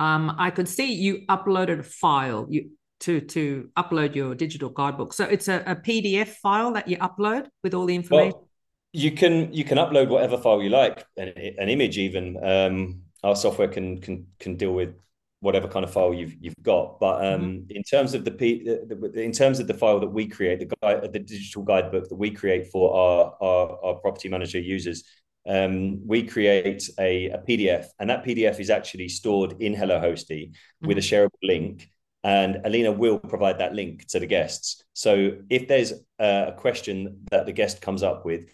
um 0.00 0.34
i 0.38 0.50
could 0.50 0.68
see 0.68 0.92
you 0.92 1.22
uploaded 1.28 1.78
a 1.78 1.82
file 1.84 2.46
you 2.50 2.70
to 3.04 3.20
to 3.20 3.68
upload 3.76 4.14
your 4.14 4.34
digital 4.34 4.70
guidebook. 4.70 5.12
So 5.12 5.24
it's 5.24 5.48
a, 5.48 5.62
a 5.66 5.76
pdf 5.76 6.28
file 6.28 6.72
that 6.72 6.88
you 6.88 6.96
upload 6.98 7.46
with 7.62 7.74
all 7.74 7.86
the 7.86 7.94
information? 7.94 8.32
well, 8.32 8.48
you 8.94 9.10
can 9.10 9.52
you 9.52 9.64
can 9.64 9.76
upload 9.76 10.08
whatever 10.08 10.38
file 10.38 10.62
you 10.62 10.70
like, 10.70 11.04
an, 11.16 11.28
an 11.58 11.68
image 11.68 11.98
even. 11.98 12.38
Um, 12.42 13.02
our 13.24 13.34
software 13.34 13.68
can 13.68 14.00
can 14.00 14.28
can 14.38 14.56
deal 14.56 14.72
with 14.72 14.94
whatever 15.40 15.66
kind 15.66 15.84
of 15.84 15.92
file 15.92 16.14
you've 16.14 16.36
you've 16.40 16.62
got. 16.62 17.00
But 17.00 17.26
um, 17.26 17.40
mm-hmm. 17.40 17.70
in 17.70 17.82
terms 17.82 18.14
of 18.14 18.24
the, 18.24 18.30
P, 18.30 18.62
the, 18.62 19.12
in 19.20 19.32
terms 19.32 19.58
of 19.58 19.66
the 19.66 19.74
file 19.74 19.98
that 19.98 20.08
we 20.08 20.28
create, 20.28 20.60
the 20.60 20.76
guide, 20.80 21.12
the 21.12 21.18
digital 21.18 21.64
guidebook 21.64 22.08
that 22.08 22.14
we 22.14 22.30
create 22.30 22.68
for 22.68 22.94
our 22.94 23.36
our, 23.40 23.84
our 23.84 23.94
property 23.96 24.28
manager 24.28 24.60
users, 24.60 25.02
um, 25.48 26.06
we 26.06 26.22
create 26.22 26.88
a, 27.00 27.30
a, 27.30 27.38
PDF, 27.38 27.86
and 27.98 28.08
that 28.08 28.24
PDF 28.24 28.60
is 28.60 28.70
actually 28.70 29.08
stored 29.08 29.60
in 29.60 29.74
Hello 29.74 30.00
Hosty 30.00 30.50
mm-hmm. 30.50 30.86
with 30.86 30.98
a 30.98 31.00
mm-hmm. 31.00 31.26
shareable 31.26 31.42
link. 31.42 31.90
And 32.22 32.62
Alina 32.64 32.90
will 32.90 33.18
provide 33.18 33.58
that 33.58 33.74
link 33.74 34.06
to 34.08 34.18
the 34.18 34.24
guests. 34.24 34.82
So 34.94 35.32
if 35.50 35.68
there's 35.68 35.92
a 36.18 36.54
question 36.56 37.26
that 37.30 37.44
the 37.44 37.52
guest 37.52 37.82
comes 37.82 38.02
up 38.02 38.24
with, 38.24 38.48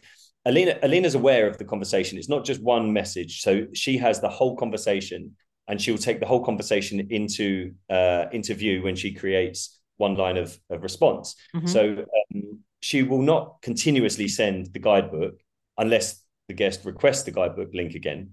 Alina 0.44 0.78
Alina's 0.82 1.14
aware 1.14 1.46
of 1.46 1.58
the 1.58 1.64
conversation. 1.64 2.18
It's 2.18 2.28
not 2.28 2.44
just 2.44 2.62
one 2.62 2.92
message. 2.92 3.42
So 3.42 3.66
she 3.74 3.98
has 3.98 4.20
the 4.20 4.28
whole 4.28 4.56
conversation 4.56 5.36
and 5.68 5.80
she'll 5.80 5.98
take 5.98 6.18
the 6.18 6.26
whole 6.26 6.44
conversation 6.44 7.06
into 7.10 7.72
uh, 7.90 8.24
into 8.32 8.54
view 8.54 8.82
when 8.82 8.96
she 8.96 9.12
creates 9.12 9.78
one 9.98 10.14
line 10.14 10.38
of, 10.38 10.58
of 10.70 10.82
response. 10.82 11.36
Mm-hmm. 11.54 11.66
So 11.66 12.06
um, 12.34 12.58
she 12.80 13.02
will 13.02 13.22
not 13.22 13.60
continuously 13.60 14.28
send 14.28 14.72
the 14.72 14.78
guidebook 14.78 15.34
unless 15.76 16.24
the 16.48 16.54
guest 16.54 16.84
requests 16.84 17.24
the 17.24 17.30
guidebook 17.30 17.68
link 17.74 17.94
again, 17.94 18.32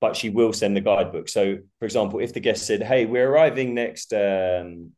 but 0.00 0.14
she 0.14 0.28
will 0.28 0.52
send 0.52 0.76
the 0.76 0.82
guidebook. 0.82 1.28
So, 1.28 1.58
for 1.78 1.84
example, 1.86 2.20
if 2.20 2.34
the 2.34 2.40
guest 2.40 2.66
said, 2.66 2.82
"Hey, 2.82 3.06
we're 3.06 3.28
arriving 3.28 3.74
next, 3.74 4.12
um, 4.12 4.92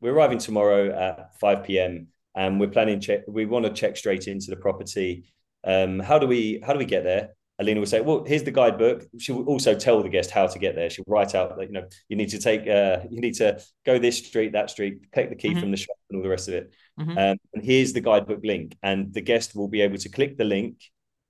we're 0.00 0.12
arriving 0.12 0.38
tomorrow 0.38 0.90
at 0.90 1.38
five 1.38 1.62
p.m. 1.64 2.08
and 2.34 2.58
we're 2.58 2.68
planning 2.68 3.00
check, 3.00 3.20
we 3.28 3.46
want 3.46 3.64
to 3.64 3.72
check 3.72 3.96
straight 3.96 4.26
into 4.26 4.50
the 4.50 4.56
property." 4.56 5.24
Um, 5.66 5.98
how 5.98 6.18
do 6.18 6.26
we 6.26 6.62
how 6.64 6.72
do 6.72 6.78
we 6.78 6.84
get 6.84 7.04
there? 7.04 7.30
Alina 7.58 7.78
will 7.78 7.86
say, 7.86 8.00
"Well, 8.00 8.24
here's 8.24 8.42
the 8.42 8.50
guidebook." 8.50 9.04
She 9.18 9.32
will 9.32 9.44
also 9.44 9.74
tell 9.74 10.02
the 10.02 10.08
guest 10.08 10.30
how 10.30 10.46
to 10.46 10.58
get 10.58 10.74
there. 10.74 10.90
She'll 10.90 11.04
write 11.06 11.34
out, 11.34 11.56
that 11.56 11.66
you 11.66 11.72
know, 11.72 11.86
you 12.08 12.16
need 12.16 12.30
to 12.30 12.38
take, 12.38 12.66
uh, 12.66 12.98
you 13.08 13.20
need 13.20 13.34
to 13.34 13.60
go 13.86 13.98
this 13.98 14.18
street, 14.18 14.52
that 14.52 14.70
street, 14.70 15.12
take 15.12 15.28
the 15.28 15.36
key 15.36 15.50
mm-hmm. 15.50 15.60
from 15.60 15.70
the 15.70 15.76
shop, 15.76 15.96
and 16.10 16.16
all 16.16 16.22
the 16.22 16.28
rest 16.28 16.48
of 16.48 16.54
it. 16.54 16.74
Mm-hmm. 16.98 17.10
Um, 17.16 17.36
and 17.54 17.64
here's 17.64 17.92
the 17.92 18.00
guidebook 18.00 18.40
link, 18.42 18.76
and 18.82 19.14
the 19.14 19.20
guest 19.20 19.54
will 19.54 19.68
be 19.68 19.82
able 19.82 19.98
to 19.98 20.08
click 20.08 20.36
the 20.36 20.44
link 20.44 20.82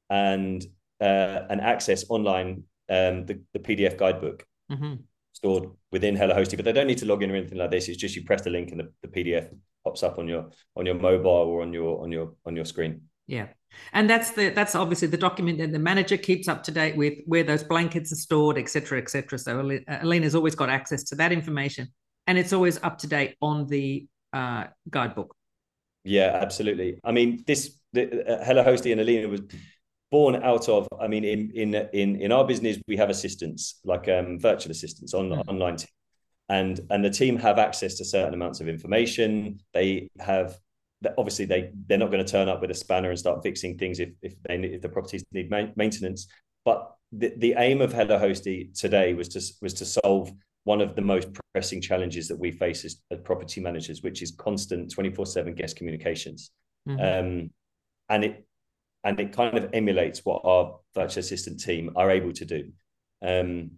and 0.08 0.64
uh, 1.00 1.40
and 1.50 1.60
access 1.60 2.04
online 2.08 2.64
um, 2.88 3.26
the, 3.26 3.40
the 3.52 3.58
PDF 3.58 3.98
guidebook 3.98 4.46
mm-hmm. 4.70 4.94
stored 5.32 5.68
within 5.92 6.16
Hello 6.16 6.34
Hosty. 6.34 6.56
But 6.56 6.64
they 6.64 6.72
don't 6.72 6.86
need 6.86 6.98
to 6.98 7.06
log 7.06 7.22
in 7.22 7.30
or 7.30 7.36
anything 7.36 7.58
like 7.58 7.70
this. 7.70 7.88
It's 7.88 7.98
just 7.98 8.16
you 8.16 8.24
press 8.24 8.42
the 8.42 8.50
link 8.50 8.70
and 8.70 8.80
the, 8.80 8.92
the 9.02 9.08
PDF 9.08 9.54
pops 9.84 10.02
up 10.02 10.18
on 10.18 10.26
your 10.26 10.50
on 10.76 10.86
your 10.86 10.94
mobile 10.94 11.30
or 11.30 11.62
on 11.62 11.72
your 11.72 12.02
on 12.02 12.10
your 12.10 12.32
on 12.46 12.56
your 12.56 12.64
screen. 12.64 13.02
Yeah. 13.26 13.48
And 13.92 14.08
that's 14.08 14.30
the 14.32 14.50
that's 14.50 14.74
obviously 14.74 15.08
the 15.08 15.16
document 15.16 15.58
that 15.58 15.72
the 15.72 15.78
manager 15.78 16.16
keeps 16.16 16.48
up 16.48 16.62
to 16.64 16.70
date 16.70 16.96
with 16.96 17.14
where 17.26 17.42
those 17.42 17.62
blankets 17.62 18.12
are 18.12 18.16
stored, 18.16 18.58
etc., 18.58 18.98
etc. 18.98 19.38
So 19.38 19.78
Alina's 19.88 20.34
always 20.34 20.54
got 20.54 20.70
access 20.70 21.02
to 21.04 21.16
that 21.16 21.32
information, 21.32 21.88
and 22.26 22.38
it's 22.38 22.52
always 22.52 22.82
up 22.82 22.98
to 22.98 23.06
date 23.06 23.36
on 23.40 23.66
the 23.66 24.06
uh, 24.32 24.64
guidebook. 24.90 25.34
Yeah, 26.04 26.38
absolutely. 26.40 27.00
I 27.02 27.12
mean, 27.12 27.42
this 27.46 27.78
the, 27.92 28.40
uh, 28.40 28.44
Hello 28.44 28.62
Hosty 28.62 28.92
and 28.92 29.00
Alina 29.00 29.28
was 29.28 29.40
born 30.10 30.36
out 30.36 30.68
of. 30.68 30.86
I 31.00 31.08
mean, 31.08 31.24
in 31.24 31.50
in 31.50 31.74
in 31.92 32.16
in 32.16 32.32
our 32.32 32.46
business, 32.46 32.78
we 32.86 32.96
have 32.96 33.10
assistants 33.10 33.80
like 33.84 34.08
um, 34.08 34.38
virtual 34.38 34.70
assistants 34.70 35.14
on 35.14 35.30
mm. 35.30 35.48
online. 35.48 35.76
Team. 35.76 35.88
And 36.50 36.78
and 36.90 37.02
the 37.02 37.10
team 37.10 37.38
have 37.38 37.58
access 37.58 37.94
to 37.94 38.04
certain 38.04 38.34
amounts 38.34 38.60
of 38.60 38.68
information. 38.68 39.60
They 39.72 40.10
have 40.20 40.58
obviously 41.18 41.44
they 41.44 41.70
they're 41.86 41.98
not 41.98 42.10
going 42.10 42.24
to 42.24 42.30
turn 42.30 42.48
up 42.48 42.60
with 42.60 42.70
a 42.70 42.74
spanner 42.74 43.10
and 43.10 43.18
start 43.18 43.42
fixing 43.42 43.76
things 43.78 44.00
if 44.00 44.10
if 44.22 44.34
they 44.42 44.56
if 44.56 44.82
the 44.82 44.88
properties 44.88 45.24
need 45.32 45.50
maintenance. 45.76 46.28
But 46.64 46.94
the, 47.12 47.32
the 47.36 47.54
aim 47.58 47.80
of 47.80 47.92
Hello 47.92 48.18
Hosty 48.18 48.78
today 48.78 49.14
was 49.14 49.28
to 49.30 49.40
was 49.62 49.74
to 49.74 49.84
solve 49.84 50.32
one 50.64 50.80
of 50.80 50.96
the 50.96 51.02
most 51.02 51.28
pressing 51.52 51.80
challenges 51.80 52.26
that 52.28 52.38
we 52.38 52.50
face 52.50 52.84
as, 52.84 52.96
as 53.10 53.18
property 53.20 53.60
managers, 53.60 54.02
which 54.02 54.22
is 54.22 54.30
constant 54.32 54.92
twenty 54.92 55.10
four 55.10 55.26
seven 55.26 55.54
guest 55.54 55.76
communications, 55.76 56.50
mm-hmm. 56.88 57.00
um, 57.00 57.50
and 58.08 58.24
it 58.24 58.46
and 59.04 59.20
it 59.20 59.32
kind 59.32 59.58
of 59.58 59.68
emulates 59.74 60.24
what 60.24 60.42
our 60.44 60.78
virtual 60.94 61.20
assistant 61.20 61.60
team 61.60 61.90
are 61.96 62.10
able 62.10 62.32
to 62.32 62.44
do. 62.44 62.72
Um, 63.22 63.72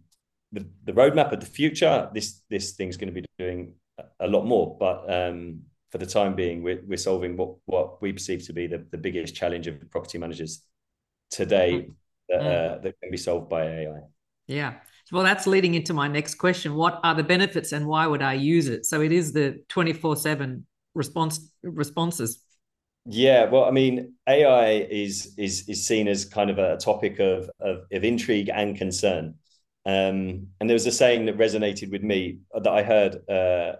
the, 0.53 0.65
the 0.85 0.93
roadmap 0.93 1.33
of 1.33 1.41
the 1.41 1.47
future, 1.47 2.09
this 2.15 2.43
this 2.49 2.73
thing's 2.73 2.97
going 2.97 3.13
to 3.13 3.21
be 3.21 3.27
doing 3.39 3.75
a 4.21 4.27
lot 4.27 4.45
more, 4.45 4.77
but 4.79 5.13
um, 5.13 5.63
for 5.91 5.99
the 5.99 6.07
time 6.07 6.35
being, 6.35 6.63
we're, 6.63 6.83
we're 6.87 6.97
solving 6.97 7.37
what, 7.37 7.55
what 7.67 8.03
we 8.03 8.13
perceive 8.13 8.45
to 8.47 8.53
be 8.53 8.67
the, 8.67 8.85
the 8.91 8.99
biggest 8.99 9.35
challenge 9.35 9.67
of 9.67 9.91
property 9.91 10.19
managers 10.19 10.63
today 11.31 11.89
that, 12.29 12.41
mm. 12.41 12.77
uh, 12.77 12.79
that 12.81 13.01
can 13.01 13.11
be 13.11 13.17
solved 13.17 13.49
by 13.49 13.63
AI. 13.63 14.01
Yeah. 14.47 14.75
Well, 15.13 15.23
that's 15.23 15.47
leading 15.47 15.75
into 15.75 15.95
my 15.95 16.09
next 16.09 16.35
question. 16.35 16.75
What 16.75 16.99
are 17.05 17.15
the 17.15 17.23
benefits 17.23 17.73
and 17.73 17.87
why 17.87 18.07
would 18.07 18.23
I 18.23 18.35
use 18.35 18.69
it? 18.69 18.87
So 18.87 19.01
it 19.01 19.13
is 19.13 19.33
the 19.33 19.63
24 19.69 20.17
7 20.17 20.67
response 20.95 21.51
responses. 21.63 22.43
Yeah, 23.09 23.45
well, 23.45 23.65
I 23.67 23.71
mean, 23.71 24.15
AI 24.29 24.71
is 24.91 25.35
is 25.39 25.69
is 25.69 25.87
seen 25.87 26.09
as 26.09 26.25
kind 26.25 26.51
of 26.51 26.59
a 26.59 26.77
topic 26.77 27.21
of 27.21 27.49
of, 27.61 27.83
of 27.93 28.05
intrigue 28.05 28.51
and 28.53 28.77
concern. 28.77 29.37
Um, 29.85 30.49
and 30.61 30.69
there 30.69 30.75
was 30.75 30.87
a 30.87 30.91
saying 30.91 31.27
that 31.27 31.39
resonated 31.39 31.93
with 31.93 32.03
me 32.03 32.41
that 32.53 32.67
I 32.67 32.83
heard 32.83 33.29
uh, 33.31 33.77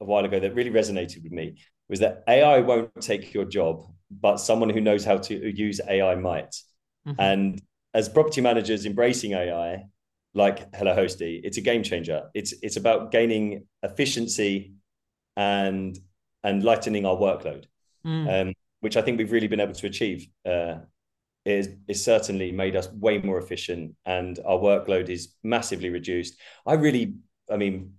a 0.00 0.04
while 0.04 0.24
ago 0.24 0.40
that 0.40 0.54
really 0.54 0.70
resonated 0.70 1.22
with 1.22 1.32
me 1.32 1.56
was 1.88 2.00
that 2.00 2.24
AI 2.28 2.60
won't 2.60 2.90
take 3.00 3.34
your 3.34 3.44
job, 3.44 3.86
but 4.10 4.38
someone 4.38 4.70
who 4.70 4.80
knows 4.80 5.04
how 5.04 5.18
to 5.18 5.56
use 5.56 5.80
AI 5.88 6.14
might. 6.14 6.54
Mm-hmm. 7.06 7.20
And 7.20 7.62
as 7.92 8.08
property 8.08 8.40
managers 8.40 8.86
embracing 8.86 9.32
AI, 9.32 9.84
like 10.34 10.74
Hello 10.74 10.96
Hosty, 10.96 11.40
it's 11.44 11.58
a 11.58 11.60
game 11.60 11.82
changer. 11.82 12.30
It's 12.34 12.52
it's 12.62 12.76
about 12.76 13.12
gaining 13.12 13.66
efficiency 13.82 14.74
and 15.36 15.96
and 16.42 16.64
lightening 16.64 17.06
our 17.06 17.16
workload, 17.16 17.66
mm. 18.04 18.48
um, 18.48 18.54
which 18.80 18.96
I 18.96 19.02
think 19.02 19.18
we've 19.18 19.32
really 19.32 19.46
been 19.46 19.60
able 19.60 19.74
to 19.74 19.86
achieve. 19.86 20.26
Uh, 20.44 20.76
is 21.44 21.68
is 21.88 22.02
certainly 22.02 22.52
made 22.52 22.74
us 22.74 22.90
way 22.92 23.18
more 23.18 23.38
efficient, 23.38 23.94
and 24.06 24.38
our 24.44 24.58
workload 24.58 25.08
is 25.08 25.34
massively 25.42 25.90
reduced. 25.90 26.36
I 26.66 26.74
really, 26.74 27.16
I 27.50 27.56
mean, 27.56 27.92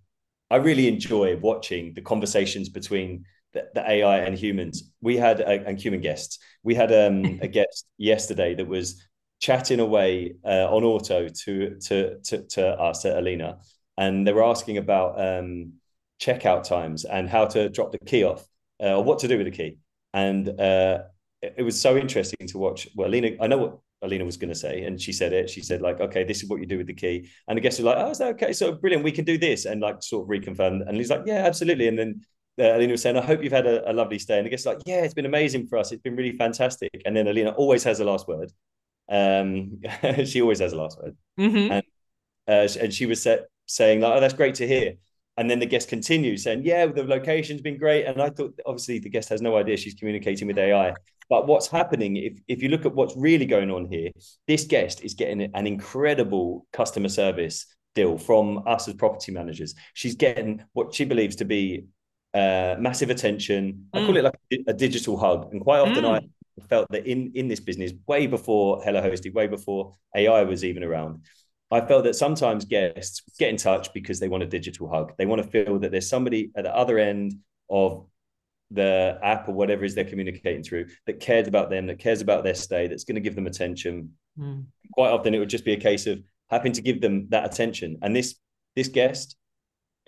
I 0.50 0.58
really 0.58 0.88
enjoy 0.88 1.38
watching 1.38 1.94
the 1.94 2.02
conversations 2.02 2.70
between 2.70 3.26
the, 3.54 3.68
the 3.74 3.90
AI 3.90 4.20
and 4.20 4.38
humans. 4.38 4.92
We 5.02 5.18
had 5.18 5.42
uh, 5.42 5.60
and 5.66 5.80
human 5.80 6.02
guests. 6.02 6.40
We 6.64 6.76
had 6.76 6.92
um, 6.92 7.40
a 7.42 7.48
guest 7.48 7.88
yesterday 7.98 8.56
that 8.56 8.68
was 8.68 9.04
chatting 9.40 9.80
away 9.80 10.36
uh, 10.46 10.68
on 10.70 10.84
auto 10.84 11.28
to 11.28 11.76
to 11.80 12.20
to, 12.20 12.44
to 12.44 12.68
us 12.68 13.06
at 13.06 13.18
Alina, 13.18 13.60
and 13.98 14.28
they 14.28 14.34
were 14.34 14.44
asking 14.44 14.78
about 14.78 15.20
um, 15.20 15.74
checkout 16.22 16.64
times 16.64 17.06
and 17.06 17.30
how 17.30 17.46
to 17.46 17.70
drop 17.70 17.92
the 17.92 18.00
key 18.00 18.24
off 18.24 18.46
uh, 18.82 18.98
or 18.98 19.04
what 19.04 19.20
to 19.20 19.28
do 19.28 19.38
with 19.38 19.46
the 19.46 19.52
key. 19.52 19.80
And 20.14 20.48
uh, 20.48 21.04
it, 21.42 21.56
it, 21.58 21.64
was 21.64 21.80
so 21.80 21.98
interesting 21.98 22.48
to 22.48 22.58
watch. 22.58 22.88
Well, 22.96 23.10
Alina, 23.10 23.32
I 23.42 23.48
know 23.48 23.58
what 23.58 23.80
Alina 24.02 24.26
was 24.26 24.38
going 24.38 24.50
to 24.50 24.56
say, 24.56 24.84
and 24.84 25.00
she 25.02 25.12
said 25.12 25.34
it. 25.34 25.50
She 25.50 25.62
said 25.62 25.82
like, 25.82 26.00
"Okay, 26.00 26.24
this 26.24 26.44
is 26.44 26.50
what 26.50 26.60
you 26.60 26.66
do 26.66 26.78
with 26.78 26.88
the 26.88 26.94
key." 26.94 27.30
And 27.48 27.58
the 27.58 27.62
guest 27.62 27.80
was 27.80 27.86
like, 27.86 27.98
"Oh, 27.98 28.10
is 28.10 28.18
that 28.20 28.34
okay? 28.36 28.54
So 28.54 28.74
brilliant. 28.74 29.04
We 29.04 29.12
can 29.12 29.26
do 29.26 29.38
this." 29.38 29.66
And 29.66 29.82
like 29.82 30.04
sort 30.04 30.24
of 30.24 30.30
reconfirmed. 30.30 30.88
And 30.88 30.98
he's 30.98 31.10
like, 31.10 31.24
"Yeah, 31.26 31.46
absolutely." 31.46 31.88
And 31.88 31.98
then 31.98 32.22
uh, 32.60 32.76
Alina 32.76 32.92
was 32.92 33.02
saying, 33.02 33.18
"I 33.18 33.22
hope 33.22 33.44
you've 33.44 33.52
had 33.52 33.68
a, 33.68 33.90
a 33.90 33.94
lovely 33.94 34.20
stay." 34.20 34.38
And 34.38 34.46
the 34.46 34.50
guest 34.50 34.66
like, 34.66 34.80
"Yeah, 34.86 35.02
it's 35.02 35.14
been 35.14 35.26
amazing 35.26 35.68
for 35.68 35.78
us. 35.78 35.92
It's 35.92 36.02
been 36.02 36.16
really 36.16 36.38
fantastic." 36.38 37.02
And 37.06 37.16
then 37.16 37.28
Alina 37.28 37.52
always 37.52 37.84
has 37.84 37.98
the 37.98 38.06
last 38.06 38.28
word. 38.28 38.52
Um, 39.10 39.82
she 40.26 40.42
always 40.42 40.60
has 40.60 40.72
the 40.72 40.78
last 40.78 41.00
word. 41.02 41.16
Mm-hmm. 41.40 41.72
And 41.72 41.84
uh, 42.48 42.68
and 42.80 42.94
she 42.94 43.06
was 43.06 43.24
set, 43.24 43.48
saying 43.66 44.02
like, 44.02 44.14
"Oh, 44.14 44.20
that's 44.20 44.34
great 44.34 44.56
to 44.56 44.68
hear." 44.68 44.96
And 45.38 45.50
then 45.50 45.60
the 45.60 45.66
guest 45.66 45.90
continues 45.90 46.44
saying, 46.44 46.62
"Yeah, 46.64 46.86
the 46.86 47.04
location's 47.04 47.62
been 47.62 47.78
great." 47.78 48.06
And 48.06 48.22
I 48.22 48.30
thought, 48.30 48.58
obviously, 48.66 49.00
the 49.00 49.10
guest 49.10 49.30
has 49.30 49.42
no 49.42 49.58
idea 49.58 49.76
she's 49.76 49.94
communicating 49.94 50.48
with 50.48 50.58
AI. 50.58 50.94
But 51.30 51.48
what's 51.48 51.68
happening, 51.68 52.16
if 52.18 52.40
if 52.48 52.62
you 52.62 52.70
look 52.70 52.86
at 52.86 52.94
what's 52.94 53.16
really 53.18 53.46
going 53.46 53.72
on 53.72 53.86
here, 53.86 54.12
this 54.48 54.66
guest 54.66 55.04
is 55.04 55.14
getting 55.14 55.42
an 55.54 55.68
incredible 55.68 56.66
customer 56.72 57.10
service 57.10 57.66
deal 57.96 58.18
from 58.18 58.64
us 58.68 58.88
as 58.88 58.94
property 58.94 59.32
managers. 59.32 59.74
She's 59.94 60.16
getting 60.16 60.64
what 60.74 60.94
she 60.94 61.06
believes 61.06 61.38
to 61.38 61.46
be 61.46 61.86
uh, 62.34 62.76
massive 62.78 63.10
attention. 63.10 63.88
Mm. 63.94 64.02
I 64.02 64.06
call 64.06 64.16
mm. 64.16 64.18
it 64.18 64.24
like 64.24 64.40
a 64.68 64.74
digital 64.74 65.18
hug, 65.18 65.52
and 65.52 65.62
quite 65.62 65.80
often 65.80 66.04
mm. 66.04 66.22
I 66.22 66.68
felt 66.70 66.92
that 66.92 67.08
in 67.08 67.32
in 67.34 67.48
this 67.48 67.60
business, 67.60 67.92
way 68.08 68.28
before 68.28 68.82
Hello 68.84 69.02
Hosty, 69.02 69.34
way 69.34 69.48
before 69.48 69.94
AI 70.16 70.44
was 70.44 70.64
even 70.64 70.84
around, 70.84 71.26
I 71.72 71.82
felt 71.82 72.04
that 72.04 72.16
sometimes 72.16 72.66
guests 72.66 73.24
get 73.40 73.50
in 73.50 73.58
touch 73.58 73.94
because 73.94 74.20
they 74.20 74.28
want 74.28 74.44
a 74.44 74.48
digital 74.48 74.88
hug. 74.88 75.14
They 75.18 75.26
want 75.26 75.42
to 75.42 75.50
feel 75.50 75.80
that 75.80 75.92
there's 75.92 76.10
somebody 76.10 76.52
at 76.56 76.64
the 76.64 76.76
other 76.76 77.00
end 77.00 77.34
of 77.70 78.06
the 78.72 79.20
app 79.24 79.48
or 79.48 79.54
whatever 79.54 79.84
is 79.84 79.96
they're 79.96 80.04
communicating 80.04 80.64
through 80.64 80.88
that 81.06 81.20
cares 81.20 81.48
about 81.48 81.70
them, 81.70 81.88
that 81.88 82.00
cares 82.00 82.22
about 82.22 82.44
their 82.44 82.56
stay, 82.56 82.88
that's 82.88 83.04
going 83.04 83.16
to 83.16 83.22
give 83.22 83.36
them 83.36 83.48
attention. 83.48 84.12
Mm. 84.40 84.66
Quite 84.94 85.10
often, 85.12 85.34
it 85.34 85.40
would 85.40 85.50
just 85.50 85.66
be 85.66 85.74
a 85.74 85.80
case 85.80 86.08
of 86.08 86.22
having 86.50 86.72
to 86.74 86.82
give 86.82 87.02
them 87.02 87.28
that 87.30 87.46
attention. 87.46 87.98
And 88.02 88.16
this 88.16 88.36
this 88.76 88.88
guest 88.88 89.36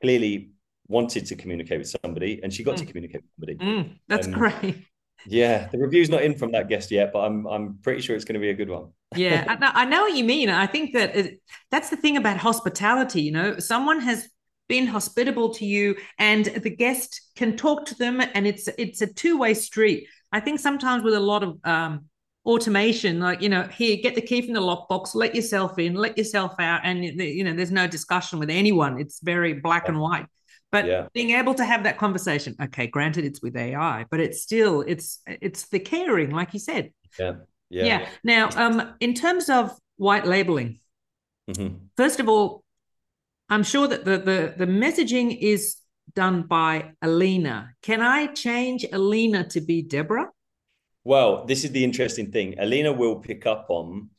clearly 0.01 0.51
wanted 0.87 1.25
to 1.27 1.35
communicate 1.35 1.79
with 1.79 1.93
somebody, 2.03 2.39
and 2.43 2.53
she 2.53 2.63
got 2.63 2.75
mm. 2.75 2.79
to 2.79 2.85
communicate 2.85 3.21
with 3.21 3.31
somebody. 3.35 3.57
Mm, 3.57 3.99
that's 4.07 4.27
um, 4.27 4.33
great. 4.33 4.85
Yeah, 5.25 5.67
the 5.71 5.77
review's 5.77 6.09
not 6.09 6.23
in 6.23 6.37
from 6.37 6.51
that 6.51 6.69
guest 6.69 6.91
yet, 6.91 7.11
but 7.11 7.19
I'm 7.19 7.47
I'm 7.47 7.79
pretty 7.81 8.01
sure 8.01 8.15
it's 8.15 8.25
going 8.25 8.35
to 8.35 8.39
be 8.39 8.49
a 8.49 8.53
good 8.53 8.69
one. 8.69 8.91
yeah, 9.15 9.45
I, 9.61 9.81
I, 9.81 9.85
know 9.85 10.03
what 10.03 10.15
you 10.15 10.23
mean. 10.23 10.49
I 10.49 10.67
think 10.67 10.93
that 10.93 11.15
it, 11.15 11.41
that's 11.71 11.89
the 11.89 11.97
thing 11.97 12.17
about 12.17 12.37
hospitality. 12.37 13.21
You 13.21 13.31
know, 13.31 13.59
someone 13.59 13.99
has 14.01 14.29
been 14.67 14.87
hospitable 14.87 15.53
to 15.55 15.65
you, 15.65 15.95
and 16.19 16.45
the 16.45 16.69
guest 16.69 17.21
can 17.35 17.57
talk 17.57 17.85
to 17.87 17.95
them, 17.95 18.21
and 18.21 18.45
it's 18.45 18.67
it's 18.77 19.01
a 19.01 19.07
two 19.07 19.37
way 19.37 19.53
street. 19.53 20.07
I 20.31 20.39
think 20.39 20.59
sometimes 20.59 21.03
with 21.03 21.13
a 21.13 21.19
lot 21.19 21.43
of 21.43 21.57
um, 21.63 22.05
automation, 22.45 23.19
like 23.19 23.41
you 23.41 23.49
know, 23.49 23.63
here 23.63 23.97
get 24.01 24.15
the 24.15 24.21
key 24.21 24.41
from 24.41 24.53
the 24.53 24.61
lockbox, 24.61 25.15
let 25.15 25.35
yourself 25.35 25.79
in, 25.79 25.95
let 25.95 26.17
yourself 26.17 26.55
out, 26.59 26.81
and 26.83 27.03
you 27.03 27.43
know, 27.43 27.53
there's 27.53 27.71
no 27.71 27.87
discussion 27.87 28.39
with 28.39 28.49
anyone. 28.49 28.99
It's 28.99 29.19
very 29.21 29.53
black 29.53 29.89
and 29.89 29.99
white. 29.99 30.25
But 30.71 30.85
yeah. 30.85 31.07
being 31.13 31.31
able 31.31 31.53
to 31.55 31.63
have 31.63 31.83
that 31.83 31.97
conversation, 31.97 32.55
okay, 32.61 32.87
granted 32.87 33.23
it's 33.23 33.41
with 33.41 33.55
AI, 33.55 34.05
but 34.11 34.19
it's 34.19 34.41
still 34.41 34.81
it's 34.81 35.19
it's 35.25 35.67
the 35.69 35.79
caring, 35.79 36.31
like 36.31 36.53
you 36.53 36.59
said. 36.59 36.91
Yeah. 37.17 37.33
Yeah. 37.69 37.85
Yeah. 37.85 38.09
Now, 38.23 38.49
um, 38.55 38.95
in 38.99 39.13
terms 39.13 39.49
of 39.49 39.71
white 39.95 40.25
labeling, 40.25 40.79
mm-hmm. 41.49 41.75
first 41.95 42.19
of 42.19 42.27
all, 42.27 42.63
I'm 43.49 43.63
sure 43.63 43.87
that 43.87 44.03
the 44.03 44.17
the 44.17 44.53
the 44.57 44.71
messaging 44.71 45.37
is 45.39 45.77
done 46.13 46.43
by 46.43 46.91
Alina. 47.01 47.73
Can 47.81 48.01
I 48.01 48.27
change 48.27 48.85
Alina 48.91 49.47
to 49.49 49.61
be 49.61 49.81
Deborah? 49.81 50.29
Well, 51.03 51.45
this 51.45 51.63
is 51.63 51.71
the 51.71 51.83
interesting 51.83 52.31
thing. 52.31 52.55
Alina 52.59 52.91
will 52.91 53.15
pick 53.15 53.45
up 53.45 53.67
on 53.69 54.09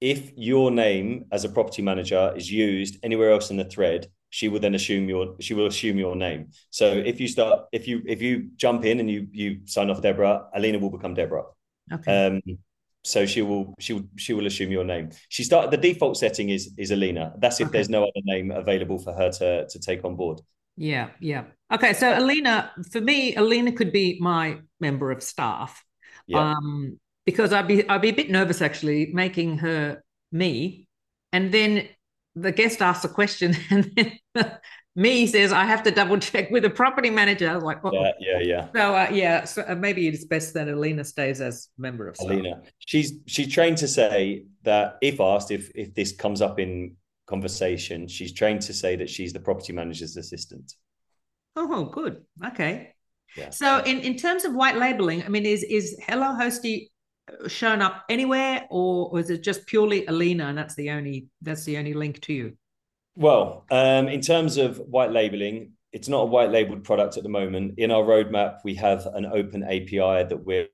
if 0.00 0.32
your 0.36 0.70
name 0.70 1.24
as 1.32 1.44
a 1.44 1.48
property 1.48 1.80
manager 1.80 2.32
is 2.36 2.50
used 2.50 2.98
anywhere 3.02 3.30
else 3.30 3.50
in 3.50 3.56
the 3.56 3.64
thread, 3.64 4.08
she 4.34 4.48
will 4.48 4.58
then 4.58 4.74
assume 4.74 5.08
your 5.08 5.36
she 5.38 5.54
will 5.54 5.66
assume 5.66 5.96
your 5.96 6.16
name. 6.16 6.48
So 6.70 6.86
if 6.90 7.20
you 7.20 7.28
start 7.28 7.66
if 7.70 7.86
you 7.86 8.02
if 8.04 8.20
you 8.20 8.50
jump 8.56 8.84
in 8.84 8.98
and 8.98 9.08
you 9.08 9.28
you 9.30 9.60
sign 9.66 9.90
off 9.90 10.02
Deborah, 10.02 10.46
Alina 10.52 10.80
will 10.80 10.90
become 10.90 11.14
Deborah. 11.14 11.44
Okay. 11.92 12.26
Um, 12.26 12.42
so 13.04 13.26
she 13.26 13.42
will 13.42 13.74
she 13.78 13.92
will 13.92 14.06
she 14.16 14.32
will 14.32 14.46
assume 14.46 14.72
your 14.72 14.82
name. 14.82 15.10
She 15.28 15.44
start 15.44 15.70
the 15.70 15.76
default 15.76 16.16
setting 16.16 16.48
is 16.48 16.74
is 16.76 16.90
Alina. 16.90 17.32
That's 17.38 17.60
if 17.60 17.68
okay. 17.68 17.78
there's 17.78 17.88
no 17.88 18.02
other 18.02 18.22
name 18.24 18.50
available 18.50 18.98
for 18.98 19.12
her 19.12 19.30
to 19.30 19.68
to 19.68 19.78
take 19.78 20.04
on 20.04 20.16
board. 20.16 20.40
Yeah, 20.76 21.10
yeah. 21.20 21.44
Okay, 21.72 21.92
so 21.92 22.18
Alina, 22.18 22.72
for 22.90 23.00
me, 23.00 23.36
Alina 23.36 23.70
could 23.70 23.92
be 23.92 24.18
my 24.20 24.58
member 24.80 25.12
of 25.12 25.22
staff. 25.22 25.84
Yeah. 26.26 26.50
Um, 26.50 26.98
because 27.24 27.52
I'd 27.52 27.68
be 27.68 27.88
I'd 27.88 28.02
be 28.02 28.08
a 28.08 28.18
bit 28.22 28.30
nervous 28.30 28.60
actually 28.60 29.12
making 29.14 29.58
her 29.58 30.02
me, 30.32 30.88
and 31.32 31.52
then 31.52 31.88
the 32.36 32.52
guest 32.52 32.82
asks 32.82 33.04
a 33.04 33.08
question 33.08 33.56
and 33.70 33.90
then 34.34 34.58
me 34.96 35.26
says 35.26 35.52
I 35.52 35.64
have 35.64 35.82
to 35.84 35.90
double 35.90 36.18
check 36.18 36.50
with 36.50 36.62
the 36.62 36.70
property 36.70 37.10
manager. 37.10 37.50
I 37.50 37.54
was 37.54 37.64
like, 37.64 37.80
yeah, 37.92 38.12
yeah, 38.20 38.38
yeah. 38.40 38.68
So 38.74 38.94
uh, 38.94 39.08
yeah, 39.12 39.44
so 39.44 39.64
uh, 39.66 39.74
maybe 39.74 40.06
it's 40.06 40.24
best 40.24 40.54
that 40.54 40.68
Alina 40.68 41.04
stays 41.04 41.40
as 41.40 41.68
member 41.76 42.08
of 42.08 42.16
staff. 42.16 42.30
Alina, 42.30 42.62
she's 42.78 43.14
she's 43.26 43.52
trained 43.52 43.78
to 43.78 43.88
say 43.88 44.44
that 44.62 44.98
if 45.02 45.20
asked 45.20 45.50
if 45.50 45.70
if 45.74 45.94
this 45.94 46.12
comes 46.12 46.40
up 46.40 46.60
in 46.60 46.96
conversation, 47.26 48.06
she's 48.06 48.32
trained 48.32 48.62
to 48.62 48.72
say 48.72 48.96
that 48.96 49.10
she's 49.10 49.32
the 49.32 49.40
property 49.40 49.72
manager's 49.72 50.16
assistant. 50.16 50.74
Oh, 51.56 51.84
good. 51.84 52.22
Okay. 52.44 52.94
Yeah. 53.36 53.50
So 53.50 53.78
in 53.84 54.00
in 54.00 54.16
terms 54.16 54.44
of 54.44 54.54
white 54.54 54.76
labeling, 54.76 55.24
I 55.24 55.28
mean, 55.28 55.44
is 55.44 55.64
is 55.64 55.96
Hello 56.06 56.26
Hosty 56.26 56.90
shown 57.48 57.82
up 57.82 58.04
anywhere, 58.08 58.66
or, 58.70 59.10
or 59.10 59.20
is 59.20 59.30
it 59.30 59.42
just 59.42 59.66
purely 59.66 60.06
Alina, 60.06 60.46
and 60.46 60.58
that's 60.58 60.74
the 60.74 60.90
only 60.90 61.28
that's 61.42 61.64
the 61.64 61.78
only 61.78 61.94
link 61.94 62.20
to 62.22 62.32
you? 62.32 62.56
Well, 63.16 63.64
um, 63.70 64.08
in 64.08 64.20
terms 64.20 64.56
of 64.56 64.78
white 64.78 65.12
labeling, 65.12 65.72
it's 65.92 66.08
not 66.08 66.22
a 66.22 66.26
white 66.26 66.50
labeled 66.50 66.84
product 66.84 67.16
at 67.16 67.22
the 67.22 67.28
moment. 67.28 67.74
In 67.78 67.90
our 67.90 68.02
roadmap, 68.02 68.58
we 68.64 68.74
have 68.74 69.06
an 69.06 69.26
open 69.26 69.62
API 69.62 70.24
that 70.28 70.40
we're 70.44 70.68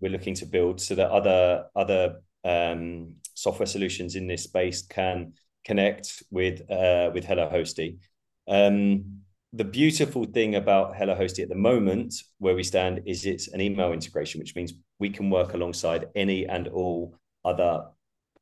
we're 0.00 0.10
looking 0.10 0.34
to 0.34 0.46
build 0.46 0.80
so 0.80 0.94
that 0.96 1.10
other 1.10 1.66
other 1.76 2.16
um, 2.44 3.14
software 3.34 3.66
solutions 3.66 4.16
in 4.16 4.26
this 4.26 4.44
space 4.44 4.82
can 4.82 5.34
connect 5.64 6.22
with 6.30 6.68
uh, 6.70 7.10
with 7.14 7.24
Hello 7.24 7.48
Hosty. 7.48 7.98
Um, 8.48 9.20
the 9.52 9.64
beautiful 9.64 10.24
thing 10.24 10.54
about 10.54 10.96
Hello 10.96 11.14
Hosty 11.14 11.42
at 11.42 11.48
the 11.48 11.54
moment, 11.54 12.14
where 12.38 12.54
we 12.54 12.62
stand, 12.62 13.02
is 13.06 13.26
it's 13.26 13.48
an 13.48 13.60
email 13.60 13.92
integration, 13.92 14.40
which 14.40 14.54
means 14.54 14.74
we 15.00 15.10
can 15.10 15.30
work 15.30 15.54
alongside 15.54 16.08
any 16.14 16.46
and 16.46 16.68
all 16.68 17.16
other 17.44 17.86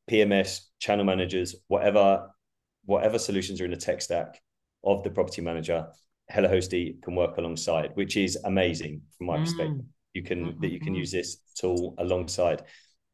PMS 0.09 0.61
channel 0.79 1.05
managers, 1.05 1.55
whatever 1.67 2.29
whatever 2.85 3.19
solutions 3.19 3.61
are 3.61 3.65
in 3.65 3.71
the 3.71 3.77
tech 3.77 4.01
stack 4.01 4.41
of 4.83 5.03
the 5.03 5.09
property 5.09 5.41
manager. 5.41 5.87
Hello 6.29 6.49
Hosty 6.49 7.01
can 7.01 7.15
work 7.15 7.37
alongside, 7.37 7.91
which 7.95 8.15
is 8.17 8.37
amazing 8.43 9.01
from 9.17 9.27
my 9.27 9.37
mm. 9.37 9.45
perspective. 9.45 9.85
You 10.13 10.23
can 10.23 10.45
mm-hmm. 10.45 10.61
that 10.61 10.71
you 10.71 10.79
can 10.79 10.93
use 10.93 11.11
this 11.11 11.37
tool 11.55 11.95
alongside 11.97 12.63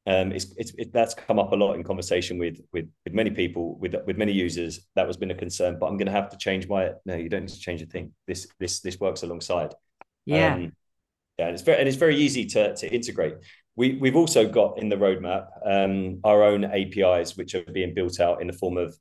um, 0.08 0.32
it's, 0.32 0.54
it's 0.58 0.72
it, 0.78 0.94
that's 0.94 1.16
come 1.16 1.40
up 1.40 1.52
a 1.52 1.56
lot 1.56 1.74
in 1.74 1.84
conversation 1.84 2.38
with 2.38 2.60
with 2.72 2.88
with 3.04 3.14
many 3.14 3.32
people 3.32 3.78
with 3.80 3.96
with 4.06 4.18
many 4.18 4.32
users 4.32 4.88
that 4.96 5.08
was 5.08 5.18
been 5.18 5.32
a 5.32 5.36
concern 5.36 5.78
but 5.80 5.88
i'm 5.88 5.98
going 5.98 6.06
to 6.06 6.12
have 6.12 6.30
to 6.30 6.38
change 6.38 6.68
my 6.68 6.92
no 7.06 7.16
you 7.16 7.28
don't 7.28 7.42
need 7.42 7.50
to 7.50 7.60
change 7.60 7.82
a 7.82 7.88
thing 7.88 8.14
this 8.28 8.48
this 8.60 8.82
this 8.82 9.00
works 9.00 9.24
alongside 9.24 9.74
yeah 10.26 10.54
um, 10.54 10.72
yeah 11.38 11.45
and 11.45 11.54
it's 11.54 11.63
very 11.63 11.80
and 11.80 11.88
it's 11.88 11.98
very 11.98 12.15
easy 12.15 12.45
to 12.45 12.76
to 12.76 12.88
integrate 12.93 13.36
we 13.76 13.98
we've 13.98 14.15
also 14.15 14.48
got 14.48 14.80
in 14.80 14.89
the 14.89 14.95
roadmap 14.95 15.48
um, 15.65 16.19
our 16.24 16.43
own 16.43 16.65
apis 16.65 17.36
which 17.38 17.56
are 17.56 17.63
being 17.74 17.93
built 17.93 18.19
out 18.19 18.41
in 18.41 18.48
the 18.48 18.54
form 18.54 18.78
of 18.78 18.95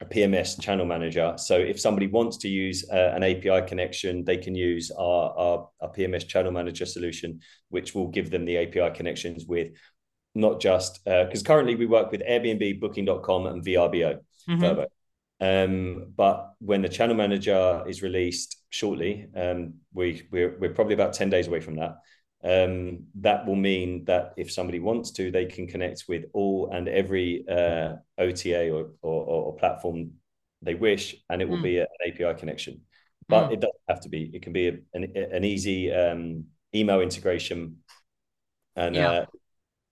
a 0.00 0.04
PMS 0.04 0.60
channel 0.60 0.86
manager. 0.86 1.34
So 1.38 1.58
if 1.58 1.80
somebody 1.80 2.06
wants 2.06 2.36
to 2.38 2.48
use 2.48 2.88
uh, 2.90 3.12
an 3.14 3.24
API 3.24 3.66
connection, 3.66 4.24
they 4.24 4.36
can 4.36 4.54
use 4.54 4.90
our, 4.92 5.32
our, 5.36 5.68
our, 5.80 5.92
PMS 5.92 6.26
channel 6.28 6.52
manager 6.52 6.86
solution, 6.86 7.40
which 7.70 7.94
will 7.94 8.06
give 8.06 8.30
them 8.30 8.44
the 8.44 8.58
API 8.58 8.96
connections 8.96 9.46
with 9.46 9.72
not 10.34 10.60
just 10.60 11.04
because 11.04 11.42
uh, 11.42 11.46
currently 11.46 11.74
we 11.74 11.86
work 11.86 12.12
with 12.12 12.22
Airbnb, 12.22 12.80
Booking.com, 12.80 13.46
and 13.46 13.64
VRBO. 13.64 14.18
Mm-hmm. 14.48 14.82
Um, 15.40 16.12
but 16.16 16.54
when 16.58 16.82
the 16.82 16.88
channel 16.88 17.14
manager 17.14 17.84
is 17.86 18.02
released 18.02 18.56
shortly, 18.70 19.28
um, 19.36 19.74
we 19.92 20.26
we're, 20.30 20.58
we're 20.58 20.74
probably 20.74 20.94
about 20.94 21.12
ten 21.12 21.30
days 21.30 21.46
away 21.46 21.60
from 21.60 21.76
that. 21.76 21.96
Um, 22.42 23.06
that 23.16 23.46
will 23.46 23.56
mean 23.56 24.04
that 24.04 24.34
if 24.36 24.52
somebody 24.52 24.78
wants 24.78 25.10
to, 25.12 25.30
they 25.30 25.46
can 25.46 25.66
connect 25.66 26.04
with 26.08 26.26
all 26.32 26.70
and 26.72 26.88
every 26.88 27.44
uh, 27.48 27.94
OTA 28.16 28.70
or, 28.70 28.90
or, 29.02 29.24
or, 29.24 29.56
platform 29.56 30.12
they 30.62 30.74
wish, 30.74 31.16
and 31.28 31.42
it 31.42 31.48
will 31.48 31.58
mm. 31.58 31.64
be 31.64 31.78
an 31.78 31.86
API 32.06 32.38
connection. 32.38 32.82
But 33.28 33.48
mm. 33.48 33.54
it 33.54 33.60
doesn't 33.60 33.74
have 33.88 34.00
to 34.02 34.08
be. 34.08 34.30
It 34.32 34.42
can 34.42 34.52
be 34.52 34.68
a, 34.68 34.78
an, 34.94 35.12
an 35.16 35.44
easy 35.44 35.92
um, 35.92 36.44
email 36.74 37.00
integration, 37.00 37.78
and 38.76 38.94
yeah. 38.94 39.10
uh, 39.10 39.26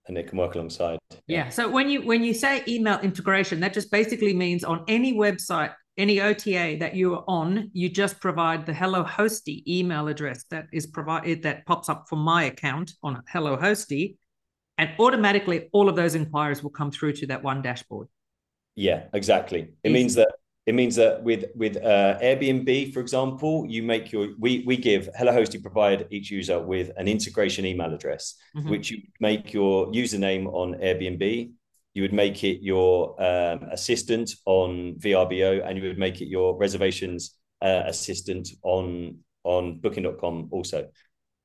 and 0.07 0.17
it 0.17 0.27
can 0.27 0.37
work 0.37 0.55
alongside. 0.55 0.99
Yeah. 1.11 1.17
yeah. 1.27 1.49
So 1.49 1.69
when 1.69 1.89
you 1.89 2.01
when 2.01 2.23
you 2.23 2.33
say 2.33 2.63
email 2.67 2.99
integration, 2.99 3.59
that 3.61 3.73
just 3.73 3.91
basically 3.91 4.33
means 4.33 4.63
on 4.63 4.83
any 4.87 5.13
website, 5.13 5.73
any 5.97 6.21
OTA 6.21 6.77
that 6.79 6.95
you're 6.95 7.23
on, 7.27 7.69
you 7.73 7.89
just 7.89 8.19
provide 8.19 8.65
the 8.65 8.73
Hello 8.73 9.03
Hosty 9.03 9.63
email 9.67 10.07
address 10.07 10.45
that 10.49 10.67
is 10.71 10.87
provided 10.87 11.43
that 11.43 11.65
pops 11.65 11.89
up 11.89 12.05
for 12.09 12.15
my 12.15 12.43
account 12.43 12.93
on 13.03 13.21
Hello 13.27 13.57
Hosty, 13.57 14.17
and 14.77 14.91
automatically 14.99 15.69
all 15.71 15.89
of 15.89 15.95
those 15.95 16.15
inquiries 16.15 16.63
will 16.63 16.69
come 16.69 16.91
through 16.91 17.13
to 17.13 17.27
that 17.27 17.43
one 17.43 17.61
dashboard. 17.61 18.07
Yeah, 18.75 19.05
exactly. 19.13 19.61
It 19.83 19.89
Easy. 19.89 19.93
means 19.93 20.15
that 20.15 20.29
it 20.67 20.75
means 20.75 20.97
that 20.97 21.23
with 21.23 21.45
with 21.55 21.77
uh, 21.77 22.19
Airbnb, 22.19 22.93
for 22.93 22.99
example, 22.99 23.65
you 23.69 23.81
make 23.83 24.11
your 24.11 24.27
we 24.37 24.65
we 24.67 24.75
give 24.75 25.09
HelloHosty. 25.17 25.53
You 25.55 25.61
provide 25.61 26.07
each 26.11 26.29
user 26.29 26.59
with 26.59 26.91
an 26.97 27.07
integration 27.07 27.65
email 27.65 27.93
address, 27.93 28.35
mm-hmm. 28.55 28.69
which 28.69 28.91
you 28.91 28.97
make 29.21 29.53
your 29.53 29.87
username 29.93 30.45
on 30.53 30.73
Airbnb. 30.75 31.51
You 31.93 32.01
would 32.01 32.11
make 32.11 32.43
it 32.43 32.61
your 32.61 33.15
um, 33.23 33.69
assistant 33.71 34.29
on 34.45 34.95
VRBO, 34.99 35.65
and 35.65 35.77
you 35.77 35.87
would 35.87 35.97
make 35.97 36.19
it 36.19 36.27
your 36.27 36.57
reservations 36.57 37.37
uh, 37.61 37.83
assistant 37.85 38.49
on 38.63 39.19
on 39.45 39.79
Booking.com 39.79 40.49
also. 40.51 40.89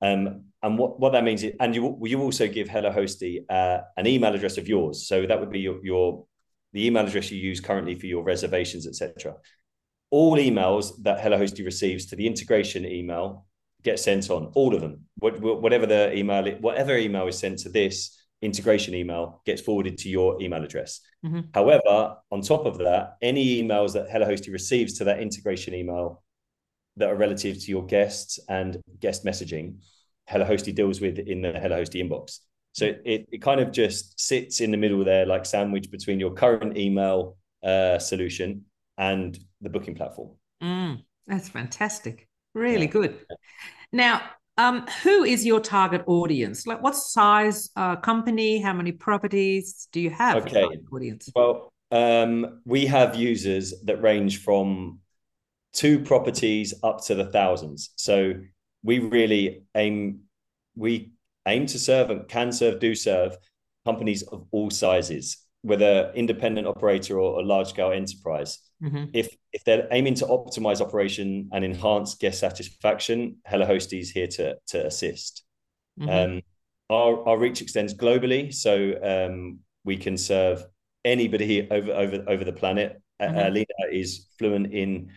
Um, 0.03 0.47
and 0.65 0.77
what, 0.77 0.99
what 0.99 1.13
that 1.13 1.23
means 1.23 1.45
is, 1.45 1.53
and 1.61 1.77
you 1.77 1.97
you 2.03 2.21
also 2.21 2.49
give 2.49 2.67
HelloHosty 2.67 3.45
uh, 3.49 3.83
an 3.97 4.09
email 4.09 4.35
address 4.35 4.59
of 4.59 4.67
yours. 4.67 5.07
So 5.07 5.27
that 5.27 5.39
would 5.39 5.51
be 5.51 5.61
your, 5.61 5.79
your 5.85 6.27
the 6.73 6.87
email 6.87 7.07
address 7.07 7.31
you 7.31 7.39
use 7.39 7.61
currently 7.61 7.95
for 7.95 8.07
your 8.07 8.23
reservations, 8.23 8.87
etc. 8.87 9.37
All 10.11 10.37
emails 10.37 10.93
that 11.03 11.21
HelloHosty 11.21 11.65
receives 11.65 12.07
to 12.07 12.17
the 12.17 12.27
integration 12.27 12.85
email 12.87 13.47
get 13.83 13.99
sent 13.99 14.31
on 14.31 14.53
all 14.55 14.75
of 14.75 14.81
them. 14.81 15.07
Whatever 15.19 15.87
the 15.87 16.17
email, 16.17 16.51
whatever 16.61 16.97
email 16.97 17.27
is 17.27 17.39
sent 17.39 17.59
to 17.61 17.69
this 17.69 18.19
integration 18.41 18.95
email 18.95 19.41
gets 19.47 19.63
forwarded 19.63 19.99
to 19.99 20.09
your 20.09 20.41
email 20.43 20.63
address. 20.65 21.01
Mm-hmm. 21.25 21.41
However, 21.55 22.17
on 22.31 22.43
top 22.43 22.67
of 22.67 22.79
that, 22.79 23.17
any 23.23 23.63
emails 23.63 23.93
that 23.93 24.09
HelloHosty 24.09 24.53
receives 24.53 24.95
to 24.99 25.05
that 25.05 25.21
integration 25.21 25.75
email 25.75 26.23
that 26.97 27.09
are 27.09 27.17
relative 27.17 27.59
to 27.61 27.71
your 27.71 27.87
guests 27.87 28.39
and 28.49 28.81
guest 29.01 29.25
messaging, 29.25 29.77
HelloHosty 30.29 30.75
deals 30.75 31.01
with 31.01 31.19
in 31.19 31.43
the 31.43 31.53
HelloHosty 31.53 32.03
inbox. 32.07 32.39
So 32.73 32.87
it, 33.05 33.29
it 33.31 33.43
kind 33.43 33.61
of 33.61 33.71
just 33.71 34.19
sits 34.19 34.61
in 34.61 34.71
the 34.71 34.77
middle 34.77 35.05
there, 35.05 35.27
like 35.27 35.45
sandwich 35.45 35.91
between 35.91 36.19
your 36.19 36.33
current 36.33 36.77
email 36.77 37.37
uh, 37.63 37.99
solution 37.99 38.65
and 38.99 39.39
the 39.61 39.69
booking 39.69 39.95
platform. 39.95 40.31
Mm, 40.63 41.03
that's 41.27 41.49
fantastic. 41.49 42.29
Really 42.55 42.87
yeah. 42.87 42.93
good. 42.93 43.19
Now, 43.93 44.23
um, 44.59 44.87
who 45.03 45.25
is 45.25 45.45
your 45.45 45.61
target 45.61 46.03
audience? 46.07 46.67
Like, 46.67 46.83
what 46.83 46.95
size 46.95 47.71
uh, 47.77 47.97
company? 47.97 48.61
How 48.61 48.73
many 48.73 48.93
properties 48.93 49.89
do 49.93 50.01
you 50.01 50.11
have? 50.11 50.37
Okay. 50.47 50.67
Audience. 50.93 51.31
Well, 51.35 51.73
um, 51.91 52.61
we 52.65 52.87
have 52.87 53.17
users 53.17 53.75
that 53.85 54.03
range 54.03 54.43
from 54.43 55.01
two 55.73 56.01
properties 56.01 56.75
up 56.83 57.05
to 57.05 57.15
the 57.15 57.27
thousands. 57.27 57.91
So 57.97 58.35
we 58.83 58.99
really 58.99 59.65
aim 59.75 60.21
we 60.75 61.13
aim 61.47 61.67
to 61.67 61.79
serve 61.79 62.11
and 62.11 62.29
can 62.29 62.53
serve, 62.53 62.81
do 62.81 62.95
serve 62.95 63.37
companies 63.85 64.23
of 64.23 64.47
all 64.53 64.71
sizes, 64.71 65.39
whether 65.63 66.13
independent 66.15 66.67
operator 66.67 67.19
or 67.19 67.41
a 67.41 67.45
large 67.45 67.69
scale 67.69 67.93
enterprise. 67.93 68.59
Mm-hmm. 68.83 69.05
If 69.13 69.37
if 69.53 69.65
they're 69.65 69.87
aiming 69.91 70.15
to 70.15 70.27
optimize 70.27 70.81
operation 70.81 71.49
and 71.53 71.65
enhance 71.65 72.15
guest 72.15 72.41
satisfaction, 72.41 73.37
HelloHosty 73.49 74.01
is 74.01 74.11
here 74.11 74.27
to 74.29 74.57
to 74.69 74.87
assist. 74.87 75.45
Mm-hmm. 76.01 76.09
Um, 76.09 76.43
our 76.91 77.29
our 77.29 77.39
reach 77.39 77.63
extends 77.63 77.95
globally, 77.95 78.53
so 78.53 78.95
um, 79.03 79.61
we 79.85 79.97
can 79.97 80.17
serve 80.17 80.65
anybody 81.05 81.69
over 81.71 81.93
over 81.93 82.25
over 82.27 82.45
the 82.45 82.53
planet. 82.53 83.01
Mm-hmm. 83.21 83.39
Uh, 83.39 83.49
Alina 83.49 83.67
is 83.91 84.27
fluent 84.39 84.73
in 84.73 85.11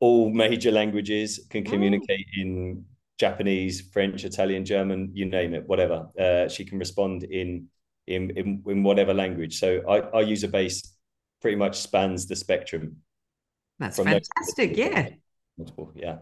all 0.00 0.30
major 0.30 0.70
languages, 0.70 1.46
can 1.50 1.64
communicate 1.64 2.26
Ooh. 2.38 2.42
in 2.42 2.84
Japanese, 3.20 3.82
French, 3.92 4.24
Italian, 4.24 4.64
German, 4.64 5.10
you 5.12 5.26
name 5.26 5.52
it, 5.52 5.68
whatever. 5.68 6.08
Uh, 6.18 6.48
she 6.48 6.64
can 6.64 6.78
respond 6.78 7.22
in, 7.24 7.68
in 8.06 8.30
in 8.30 8.62
in 8.66 8.82
whatever 8.82 9.12
language. 9.12 9.58
So 9.58 9.82
our, 9.86 10.14
our 10.14 10.22
user 10.22 10.48
base 10.48 10.96
pretty 11.42 11.58
much 11.58 11.76
spans 11.78 12.26
the 12.26 12.34
spectrum. 12.34 12.96
That's 13.78 13.98
fantastic. 13.98 14.74
Yeah. 14.74 15.10
Multiple. 15.58 15.92
Yeah. 15.94 16.16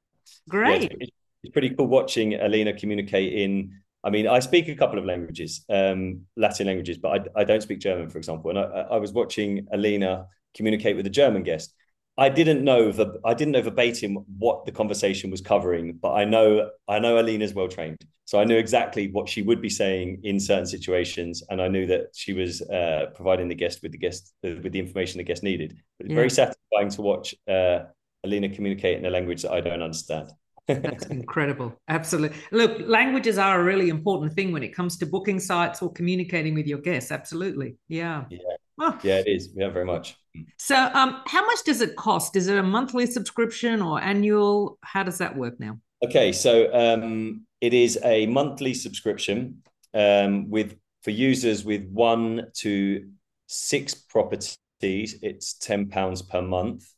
Great. 0.48 0.82
Yeah, 0.82 0.88
it's, 1.00 1.12
it's, 1.44 1.52
pretty 1.52 1.70
cool 1.70 1.86
watching 1.86 2.34
Alina 2.34 2.72
communicate 2.72 3.32
in. 3.32 3.80
I 4.02 4.10
mean, 4.10 4.26
I 4.26 4.40
speak 4.40 4.68
a 4.68 4.74
couple 4.74 4.98
of 4.98 5.04
languages, 5.04 5.64
um, 5.70 6.22
Latin 6.36 6.66
languages, 6.66 6.98
but 6.98 7.10
I, 7.36 7.40
I 7.40 7.44
don't 7.44 7.62
speak 7.62 7.78
German, 7.78 8.10
for 8.10 8.18
example. 8.18 8.50
And 8.50 8.58
I, 8.58 8.86
I 8.94 8.96
was 8.96 9.12
watching 9.12 9.66
Alina 9.72 10.26
communicate 10.54 10.96
with 10.96 11.06
a 11.06 11.10
German 11.10 11.42
guest, 11.44 11.74
I 12.18 12.28
didn't 12.28 12.64
know 12.64 12.90
the 12.90 13.20
I 13.24 13.32
didn't 13.32 13.52
know 13.52 13.62
verbatim 13.62 14.16
what 14.38 14.66
the 14.66 14.72
conversation 14.72 15.30
was 15.30 15.40
covering, 15.40 15.98
but 16.02 16.14
I 16.14 16.24
know 16.24 16.68
I 16.88 16.98
know 16.98 17.16
Alina's 17.20 17.54
well 17.54 17.68
trained, 17.68 18.04
so 18.24 18.40
I 18.40 18.44
knew 18.44 18.56
exactly 18.58 19.08
what 19.12 19.28
she 19.28 19.42
would 19.42 19.62
be 19.62 19.70
saying 19.70 20.20
in 20.24 20.40
certain 20.40 20.66
situations, 20.66 21.44
and 21.48 21.62
I 21.62 21.68
knew 21.68 21.86
that 21.86 22.08
she 22.14 22.32
was 22.32 22.60
uh, 22.62 23.06
providing 23.14 23.46
the 23.46 23.54
guest 23.54 23.84
with 23.84 23.92
the 23.92 23.98
guest 23.98 24.34
uh, 24.44 24.50
with 24.62 24.72
the 24.72 24.80
information 24.80 25.18
the 25.18 25.24
guest 25.24 25.44
needed. 25.44 25.78
But 25.96 26.06
it's 26.06 26.10
yeah. 26.10 26.16
very 26.16 26.30
satisfying 26.30 26.90
to 26.90 27.02
watch 27.02 27.36
uh, 27.48 27.84
Alina 28.24 28.48
communicate 28.48 28.98
in 28.98 29.06
a 29.06 29.10
language 29.10 29.42
that 29.42 29.52
I 29.52 29.60
don't 29.60 29.80
understand. 29.80 30.28
That's 30.66 31.06
incredible. 31.20 31.80
Absolutely. 31.86 32.36
Look, 32.50 32.80
languages 32.80 33.38
are 33.38 33.60
a 33.60 33.64
really 33.64 33.90
important 33.90 34.34
thing 34.34 34.50
when 34.50 34.64
it 34.64 34.74
comes 34.74 34.96
to 34.98 35.06
booking 35.06 35.38
sites 35.38 35.82
or 35.82 35.92
communicating 35.92 36.54
with 36.54 36.66
your 36.66 36.80
guests. 36.80 37.12
Absolutely. 37.12 37.76
Yeah. 37.86 38.24
Yeah. 38.28 38.38
Oh. 38.78 38.98
Yeah, 39.02 39.18
it 39.18 39.26
is. 39.26 39.50
Yeah, 39.54 39.70
very 39.70 39.84
much. 39.84 40.16
So, 40.56 40.76
um, 40.76 41.20
how 41.26 41.44
much 41.44 41.64
does 41.64 41.80
it 41.80 41.96
cost? 41.96 42.36
Is 42.36 42.48
it 42.48 42.56
a 42.56 42.62
monthly 42.62 43.06
subscription 43.06 43.82
or 43.82 44.00
annual? 44.00 44.78
How 44.82 45.02
does 45.02 45.18
that 45.18 45.36
work 45.36 45.58
now? 45.58 45.78
Okay, 46.04 46.32
so 46.32 46.72
um, 46.72 47.44
it 47.60 47.74
is 47.74 47.98
a 48.04 48.26
monthly 48.26 48.72
subscription 48.74 49.62
um, 49.94 50.48
with 50.48 50.76
for 51.02 51.10
users 51.10 51.64
with 51.64 51.88
one 51.90 52.46
to 52.58 53.08
six 53.46 53.94
properties. 53.94 54.56
It's 54.80 55.54
ten 55.54 55.88
pounds 55.88 56.22
per 56.22 56.40
month, 56.40 56.88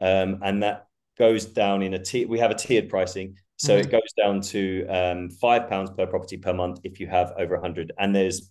um, 0.00 0.40
and 0.42 0.62
that 0.62 0.86
goes 1.18 1.44
down 1.44 1.82
in 1.82 1.94
a 1.94 1.98
tier. 1.98 2.26
We 2.26 2.38
have 2.38 2.50
a 2.50 2.54
tiered 2.54 2.88
pricing, 2.88 3.36
so 3.56 3.74
mm-hmm. 3.74 3.88
it 3.88 3.90
goes 3.90 4.12
down 4.16 4.40
to 4.42 4.86
um, 4.86 5.28
five 5.28 5.68
pounds 5.68 5.90
per 5.90 6.06
property 6.06 6.38
per 6.38 6.54
month 6.54 6.80
if 6.82 6.98
you 6.98 7.08
have 7.08 7.34
over 7.36 7.60
hundred, 7.60 7.92
and 7.98 8.14
there's 8.14 8.50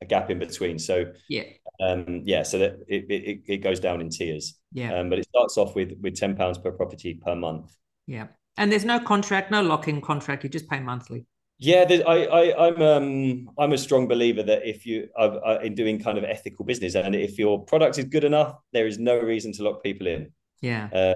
a 0.00 0.06
gap 0.06 0.30
in 0.30 0.38
between. 0.38 0.78
So 0.78 1.12
yeah, 1.28 1.44
um, 1.80 2.22
yeah, 2.24 2.42
so 2.42 2.58
that 2.58 2.78
it, 2.88 3.06
it 3.10 3.40
it 3.46 3.56
goes 3.58 3.80
down 3.80 4.00
in 4.00 4.10
tiers. 4.10 4.58
Yeah, 4.72 4.98
um, 4.98 5.10
but 5.10 5.18
it 5.18 5.28
starts 5.28 5.56
off 5.56 5.74
with 5.74 5.92
with 6.00 6.16
ten 6.16 6.36
pounds 6.36 6.58
per 6.58 6.72
property 6.72 7.14
per 7.14 7.34
month. 7.34 7.74
Yeah, 8.06 8.28
and 8.56 8.70
there's 8.70 8.84
no 8.84 9.00
contract, 9.00 9.50
no 9.50 9.62
lock-in 9.62 10.00
contract. 10.00 10.44
You 10.44 10.50
just 10.50 10.68
pay 10.68 10.80
monthly. 10.80 11.26
Yeah, 11.60 11.86
I, 12.06 12.24
I, 12.26 12.68
I'm, 12.68 12.82
um, 12.82 13.50
I'm 13.58 13.72
a 13.72 13.78
strong 13.78 14.06
believer 14.06 14.44
that 14.44 14.64
if 14.64 14.86
you 14.86 15.08
are, 15.16 15.44
are 15.44 15.60
in 15.60 15.74
doing 15.74 15.98
kind 16.00 16.16
of 16.16 16.22
ethical 16.22 16.64
business, 16.64 16.94
and 16.94 17.16
if 17.16 17.36
your 17.36 17.64
product 17.64 17.98
is 17.98 18.04
good 18.04 18.22
enough, 18.22 18.54
there 18.72 18.86
is 18.86 19.00
no 19.00 19.18
reason 19.18 19.52
to 19.54 19.64
lock 19.64 19.82
people 19.82 20.06
in. 20.06 20.30
Yeah. 20.60 20.88
Uh, 20.92 21.14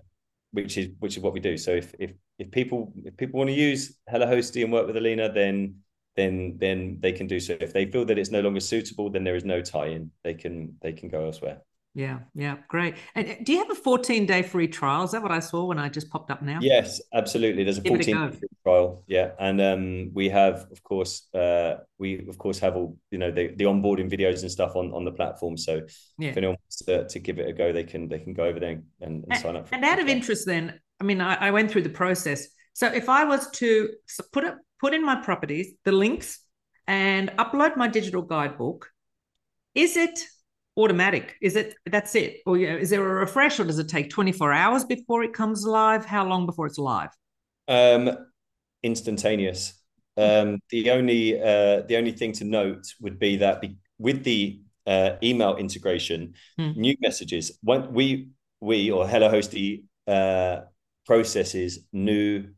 which 0.52 0.76
is 0.76 0.88
which 0.98 1.16
is 1.16 1.22
what 1.22 1.32
we 1.32 1.40
do. 1.40 1.56
So 1.56 1.72
if 1.72 1.94
if 1.98 2.12
if 2.38 2.50
people 2.50 2.92
if 3.04 3.16
people 3.16 3.38
want 3.38 3.50
to 3.50 3.54
use 3.54 3.98
Hello 4.08 4.26
Hosty 4.26 4.62
and 4.62 4.72
work 4.72 4.86
with 4.86 4.96
Alina, 4.96 5.32
then 5.32 5.76
then 6.16 6.56
then 6.58 6.98
they 7.00 7.12
can 7.12 7.26
do 7.26 7.40
so. 7.40 7.56
If 7.60 7.72
they 7.72 7.86
feel 7.86 8.04
that 8.06 8.18
it's 8.18 8.30
no 8.30 8.40
longer 8.40 8.60
suitable, 8.60 9.10
then 9.10 9.24
there 9.24 9.36
is 9.36 9.44
no 9.44 9.60
tie-in. 9.60 10.10
They 10.24 10.34
can 10.34 10.76
they 10.82 10.92
can 10.92 11.08
go 11.08 11.24
elsewhere. 11.24 11.62
Yeah, 11.94 12.20
yeah, 12.34 12.56
great. 12.68 12.94
And 13.14 13.28
uh, 13.28 13.34
do 13.42 13.52
you 13.52 13.58
have 13.58 13.70
a 13.70 13.74
14 13.74 14.24
day 14.24 14.42
free 14.42 14.66
trial? 14.66 15.04
Is 15.04 15.10
that 15.10 15.22
what 15.22 15.30
I 15.30 15.40
saw 15.40 15.64
when 15.64 15.78
I 15.78 15.90
just 15.90 16.08
popped 16.08 16.30
up 16.30 16.40
now? 16.40 16.58
Yes, 16.62 17.02
absolutely. 17.12 17.64
There's 17.64 17.78
a 17.78 17.82
14 17.82 17.98
day 17.98 18.36
free 18.36 18.48
trial. 18.64 19.04
Yeah, 19.06 19.32
and 19.38 19.60
um, 19.60 20.10
we 20.14 20.30
have, 20.30 20.66
of 20.70 20.82
course, 20.82 21.28
uh, 21.34 21.76
we 21.98 22.26
of 22.28 22.38
course 22.38 22.58
have 22.60 22.76
all 22.76 22.96
you 23.10 23.18
know 23.18 23.30
the, 23.30 23.48
the 23.56 23.64
onboarding 23.64 24.10
videos 24.10 24.40
and 24.40 24.50
stuff 24.50 24.74
on 24.74 24.92
on 24.92 25.04
the 25.04 25.12
platform. 25.12 25.58
So 25.58 25.82
yeah. 26.18 26.30
if 26.30 26.36
anyone 26.38 26.56
wants 26.62 26.76
to, 26.84 27.06
to, 27.06 27.18
give 27.18 27.38
it 27.38 27.48
a 27.48 27.52
go, 27.52 27.72
they 27.72 27.84
can 27.84 28.08
they 28.08 28.18
can 28.18 28.32
go 28.32 28.44
over 28.44 28.58
there 28.58 28.70
and, 28.70 28.84
and, 29.02 29.24
and 29.28 29.40
sign 29.40 29.56
up. 29.56 29.68
and 29.70 29.84
out 29.84 29.98
of 29.98 30.08
interest, 30.08 30.46
then, 30.46 30.80
I 30.98 31.04
mean, 31.04 31.20
I, 31.20 31.34
I 31.34 31.50
went 31.50 31.70
through 31.70 31.82
the 31.82 31.90
process. 31.90 32.48
So 32.72 32.86
if 32.86 33.10
I 33.10 33.24
was 33.24 33.50
to 33.50 33.90
put 34.32 34.44
it 34.44 34.54
put 34.82 34.92
in 34.92 35.02
my 35.06 35.14
properties, 35.14 35.72
the 35.84 35.92
links, 35.92 36.40
and 36.86 37.30
upload 37.38 37.76
my 37.76 37.88
digital 37.88 38.20
guidebook, 38.20 38.90
is 39.74 39.96
it 39.96 40.18
automatic? 40.76 41.36
Is 41.40 41.56
it 41.56 41.76
that's 41.86 42.14
it? 42.14 42.40
Or 42.44 42.58
you 42.58 42.68
know, 42.68 42.76
is 42.76 42.90
there 42.90 43.06
a 43.06 43.20
refresh 43.20 43.60
or 43.60 43.64
does 43.64 43.78
it 43.78 43.88
take 43.88 44.10
24 44.10 44.52
hours 44.52 44.84
before 44.84 45.22
it 45.22 45.32
comes 45.32 45.64
live? 45.64 46.04
How 46.04 46.26
long 46.26 46.44
before 46.44 46.66
it's 46.66 46.78
live? 46.78 47.10
Um, 47.68 48.10
instantaneous. 48.82 49.74
Um, 50.16 50.58
the 50.70 50.90
only 50.90 51.40
uh, 51.40 51.82
the 51.88 51.96
only 51.96 52.12
thing 52.12 52.32
to 52.32 52.44
note 52.44 52.84
would 53.00 53.18
be 53.18 53.36
that 53.36 53.60
be, 53.62 53.76
with 53.98 54.24
the 54.24 54.60
uh, 54.86 55.12
email 55.22 55.56
integration, 55.56 56.34
hmm. 56.58 56.72
new 56.74 56.96
messages. 57.00 57.58
When 57.62 57.94
we 57.94 58.28
we 58.60 58.90
or 58.90 59.08
Hello 59.08 59.30
HelloHosty 59.30 59.84
uh, 60.08 60.62
processes 61.06 61.86
new 61.92 62.48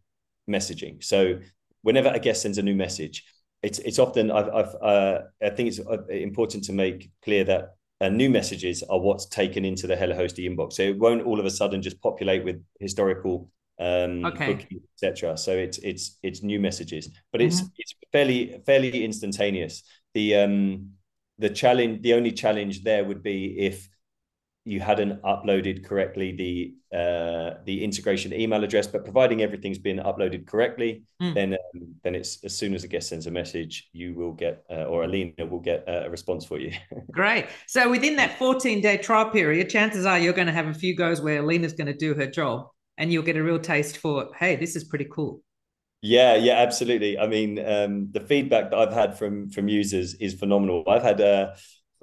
messaging. 0.48 1.02
So 1.04 1.40
whenever 1.84 2.10
a 2.10 2.18
guest 2.18 2.42
sends 2.42 2.58
a 2.58 2.62
new 2.62 2.74
message, 2.76 3.24
it's 3.62 3.78
it's 3.80 4.00
often 4.00 4.30
I've, 4.32 4.48
I've 4.48 4.74
uh, 4.82 5.18
I 5.42 5.50
think 5.50 5.68
it's 5.68 5.80
uh, 5.80 6.04
important 6.08 6.64
to 6.64 6.72
make 6.72 7.10
clear 7.22 7.44
that 7.44 7.76
uh, 8.00 8.08
new 8.10 8.30
messages 8.30 8.82
are 8.84 8.98
what's 9.00 9.26
taken 9.26 9.64
into 9.64 9.86
the 9.86 9.96
Hello 9.96 10.16
Hosty 10.16 10.48
inbox. 10.50 10.74
So 10.74 10.82
it 10.82 10.98
won't 10.98 11.22
all 11.24 11.40
of 11.40 11.46
a 11.46 11.50
sudden 11.50 11.82
just 11.82 12.00
populate 12.02 12.44
with 12.44 12.64
historical 12.80 13.50
um 13.80 14.40
okay. 14.40 14.68
etc. 14.96 15.36
So 15.36 15.52
it's 15.52 15.78
it's 15.78 16.18
it's 16.22 16.42
new 16.42 16.60
messages, 16.60 17.10
but 17.32 17.40
it's 17.42 17.62
Mhm. 17.62 17.70
it's 17.78 17.94
fairly 18.12 18.60
fairly 18.66 19.04
instantaneous. 19.04 19.82
The 20.14 20.36
um 20.36 20.90
the 21.38 21.50
challenge 21.50 22.02
the 22.02 22.14
only 22.14 22.32
challenge 22.32 22.84
there 22.84 23.04
would 23.04 23.22
be 23.22 23.56
if 23.58 23.88
you 24.64 24.80
hadn't 24.80 25.20
uploaded 25.22 25.84
correctly 25.84 26.32
the 26.32 26.74
uh, 26.96 27.58
the 27.64 27.84
integration 27.84 28.32
email 28.32 28.64
address, 28.64 28.86
but 28.86 29.04
providing 29.04 29.42
everything's 29.42 29.78
been 29.78 29.98
uploaded 29.98 30.46
correctly, 30.46 31.02
Mm. 31.22 31.34
then 31.34 31.52
um, 31.54 31.94
then 32.02 32.14
it's 32.14 32.42
as 32.44 32.56
soon 32.56 32.74
as 32.74 32.84
a 32.84 32.88
guest 32.88 33.08
sends 33.08 33.26
a 33.26 33.30
message, 33.30 33.88
you 33.92 34.14
will 34.14 34.32
get 34.32 34.64
uh, 34.70 34.84
or 34.84 35.04
Alina 35.04 35.46
will 35.46 35.60
get 35.60 35.84
uh, 35.88 36.02
a 36.06 36.10
response 36.10 36.44
for 36.44 36.58
you. 36.58 36.72
Great. 37.12 37.46
So 37.66 37.90
within 37.90 38.16
that 38.16 38.38
14 38.38 38.80
day 38.80 38.96
trial 38.96 39.30
period, 39.30 39.70
chances 39.70 40.06
are 40.06 40.18
you're 40.18 40.32
going 40.32 40.46
to 40.48 40.52
have 40.52 40.66
a 40.68 40.74
few 40.74 40.96
goes 40.96 41.20
where 41.20 41.40
Alina's 41.42 41.72
going 41.74 41.86
to 41.86 41.94
do 41.96 42.14
her 42.14 42.26
job 42.26 42.68
and 42.98 43.12
you'll 43.12 43.22
get 43.22 43.36
a 43.36 43.42
real 43.42 43.58
taste 43.58 43.98
for, 43.98 44.30
hey, 44.38 44.56
this 44.56 44.76
is 44.76 44.84
pretty 44.84 45.06
cool. 45.10 45.42
Yeah, 46.02 46.36
yeah, 46.36 46.54
absolutely. 46.58 47.18
I 47.18 47.26
mean, 47.26 47.58
um, 47.64 48.08
the 48.12 48.20
feedback 48.20 48.70
that 48.70 48.78
I've 48.78 48.92
had 48.92 49.18
from 49.18 49.48
from 49.48 49.68
users 49.68 50.14
is 50.14 50.34
phenomenal. 50.34 50.84
I've 50.86 51.02
had 51.02 51.20
uh, 51.20 51.54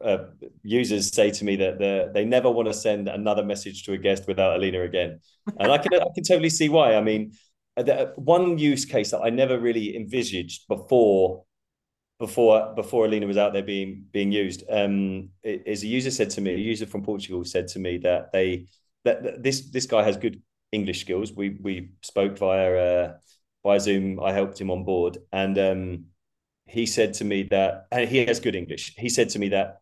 uh, 0.03 0.25
users 0.63 1.13
say 1.13 1.31
to 1.31 1.45
me 1.45 1.55
that 1.57 2.11
they 2.13 2.25
never 2.25 2.49
want 2.49 2.67
to 2.67 2.73
send 2.73 3.07
another 3.07 3.43
message 3.43 3.83
to 3.83 3.93
a 3.93 3.97
guest 3.97 4.27
without 4.27 4.55
Alina 4.55 4.81
again, 4.81 5.19
and 5.59 5.71
I 5.71 5.77
can 5.77 5.93
I 5.95 6.07
can 6.13 6.23
totally 6.23 6.49
see 6.49 6.69
why. 6.69 6.95
I 6.95 7.01
mean, 7.01 7.33
uh, 7.77 7.83
the, 7.83 8.13
one 8.15 8.57
use 8.57 8.85
case 8.85 9.11
that 9.11 9.21
I 9.21 9.29
never 9.29 9.59
really 9.59 9.95
envisaged 9.95 10.67
before 10.67 11.43
before 12.19 12.73
before 12.75 13.05
Alina 13.05 13.27
was 13.27 13.37
out 13.37 13.53
there 13.53 13.63
being 13.63 14.05
being 14.11 14.31
used 14.31 14.63
um, 14.69 15.29
is 15.43 15.83
a 15.83 15.87
user 15.87 16.11
said 16.11 16.29
to 16.31 16.41
me, 16.41 16.53
a 16.53 16.57
user 16.57 16.85
from 16.85 17.03
Portugal 17.03 17.43
said 17.45 17.67
to 17.69 17.79
me 17.79 17.97
that 17.99 18.31
they 18.31 18.67
that, 19.05 19.23
that 19.23 19.43
this 19.43 19.69
this 19.71 19.85
guy 19.85 20.03
has 20.03 20.17
good 20.17 20.41
English 20.71 21.01
skills. 21.01 21.33
We 21.33 21.57
we 21.61 21.91
spoke 22.01 22.37
via. 22.37 22.75
Uh, 22.75 23.13
by 23.63 23.77
Zoom, 23.77 24.19
I 24.19 24.31
helped 24.31 24.59
him 24.59 24.71
on 24.71 24.83
board, 24.83 25.17
and 25.31 25.57
um, 25.57 26.05
he 26.65 26.85
said 26.85 27.13
to 27.15 27.25
me 27.25 27.43
that 27.43 27.87
he 28.09 28.25
has 28.25 28.39
good 28.39 28.55
English. 28.55 28.95
He 28.97 29.09
said 29.09 29.29
to 29.29 29.39
me 29.39 29.49
that 29.49 29.81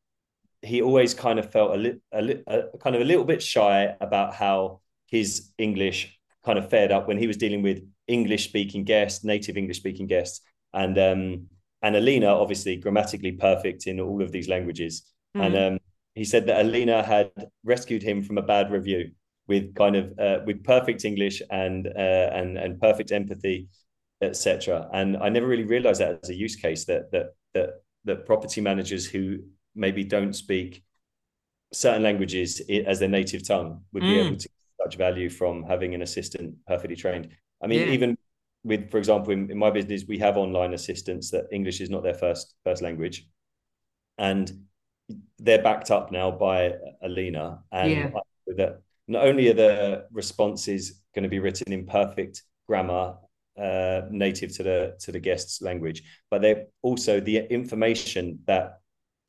he 0.62 0.82
always 0.82 1.14
kind 1.14 1.40
of 1.40 1.52
felt 1.52 1.74
a, 1.74 1.78
li- 1.78 2.00
a, 2.12 2.22
li- 2.22 2.44
a 2.48 2.64
kind 2.80 2.96
of 2.96 3.02
a 3.02 3.06
little 3.06 3.24
bit 3.24 3.42
shy 3.42 3.96
about 4.02 4.34
how 4.34 4.82
his 5.08 5.52
English 5.58 6.20
kind 6.46 6.60
of 6.60 6.70
fared 6.70 6.92
up 6.92 7.08
when 7.08 7.18
he 7.18 7.28
was 7.28 7.38
dealing 7.38 7.62
with 7.62 7.82
English 8.08 8.46
speaking 8.46 8.84
guests, 8.84 9.24
native 9.24 9.58
English 9.58 9.78
speaking 9.78 10.08
guests, 10.08 10.42
and 10.74 10.98
um, 10.98 11.48
and 11.82 11.96
Alina 11.96 12.28
obviously 12.28 12.76
grammatically 12.76 13.32
perfect 13.34 13.88
in 13.88 14.00
all 14.00 14.22
of 14.22 14.32
these 14.32 14.50
languages, 14.50 15.04
Mm. 15.38 15.46
and 15.46 15.56
um, 15.58 15.80
he 16.16 16.26
said 16.26 16.48
that 16.48 16.60
Alina 16.66 17.04
had 17.04 17.30
rescued 17.64 18.02
him 18.02 18.24
from 18.24 18.40
a 18.40 18.42
bad 18.42 18.72
review 18.72 19.12
with 19.48 19.76
kind 19.76 19.96
of 19.96 20.18
uh, 20.20 20.40
with 20.46 20.64
perfect 20.64 21.06
English 21.06 21.42
and 21.52 21.88
uh, 21.88 22.30
and 22.34 22.58
and 22.58 22.82
perfect 22.82 23.12
empathy, 23.12 23.70
etc. 24.22 24.90
And 24.92 25.18
I 25.18 25.30
never 25.30 25.46
really 25.48 25.66
realized 25.66 26.02
that 26.02 26.20
as 26.24 26.30
a 26.30 26.36
use 26.36 26.56
case 26.56 26.86
that 26.86 27.12
that 27.12 27.28
that 27.54 27.70
that 28.06 28.26
property 28.26 28.60
managers 28.62 29.06
who 29.06 29.40
maybe 29.80 30.04
don't 30.04 30.34
speak 30.34 30.84
certain 31.74 32.04
languages 32.04 32.62
as 32.86 33.00
their 33.00 33.10
native 33.10 33.48
tongue 33.48 33.84
would 33.94 34.04
be 34.04 34.10
Mm. 34.16 34.26
able 34.26 34.38
to 34.38 34.48
get 34.50 34.84
such 34.84 34.98
value 34.98 35.30
from 35.30 35.64
having 35.64 35.94
an 35.96 36.02
assistant 36.02 36.56
perfectly 36.68 36.96
trained. 36.96 37.30
I 37.64 37.68
mean, 37.68 37.80
Yeah. 37.88 37.94
even 37.94 38.18
with, 38.64 38.92
for 38.92 38.98
example, 38.98 39.32
in, 39.32 39.50
in 39.52 39.58
my 39.58 39.72
business, 39.72 40.06
we 40.08 40.18
have 40.20 40.38
online 40.38 40.74
assistants 40.74 41.32
that 41.32 41.46
English 41.52 41.80
is 41.82 41.90
not 41.90 42.04
their 42.04 42.14
first 42.14 42.56
first 42.64 42.82
language, 42.82 43.28
and 44.18 44.68
they're 45.40 45.62
backed 45.64 45.92
up 45.92 46.12
now 46.12 46.32
by 46.32 46.74
Alina, 47.02 47.64
and 47.72 47.92
Yeah. 47.92 48.12
That 48.58 48.82
not 49.08 49.26
only 49.26 49.50
are 49.50 49.54
the 49.54 50.08
responses 50.12 51.04
going 51.14 51.24
to 51.24 51.30
be 51.30 51.40
written 51.40 51.72
in 51.72 51.86
perfect 51.86 52.44
grammar 52.68 53.16
uh, 53.58 54.02
native 54.10 54.52
to 54.58 54.64
the 54.64 54.96
to 55.00 55.12
the 55.12 55.20
guest's 55.20 55.62
language, 55.62 56.02
but 56.32 56.42
they're 56.42 56.66
also 56.82 57.20
the 57.20 57.38
information 57.54 58.40
that 58.48 58.79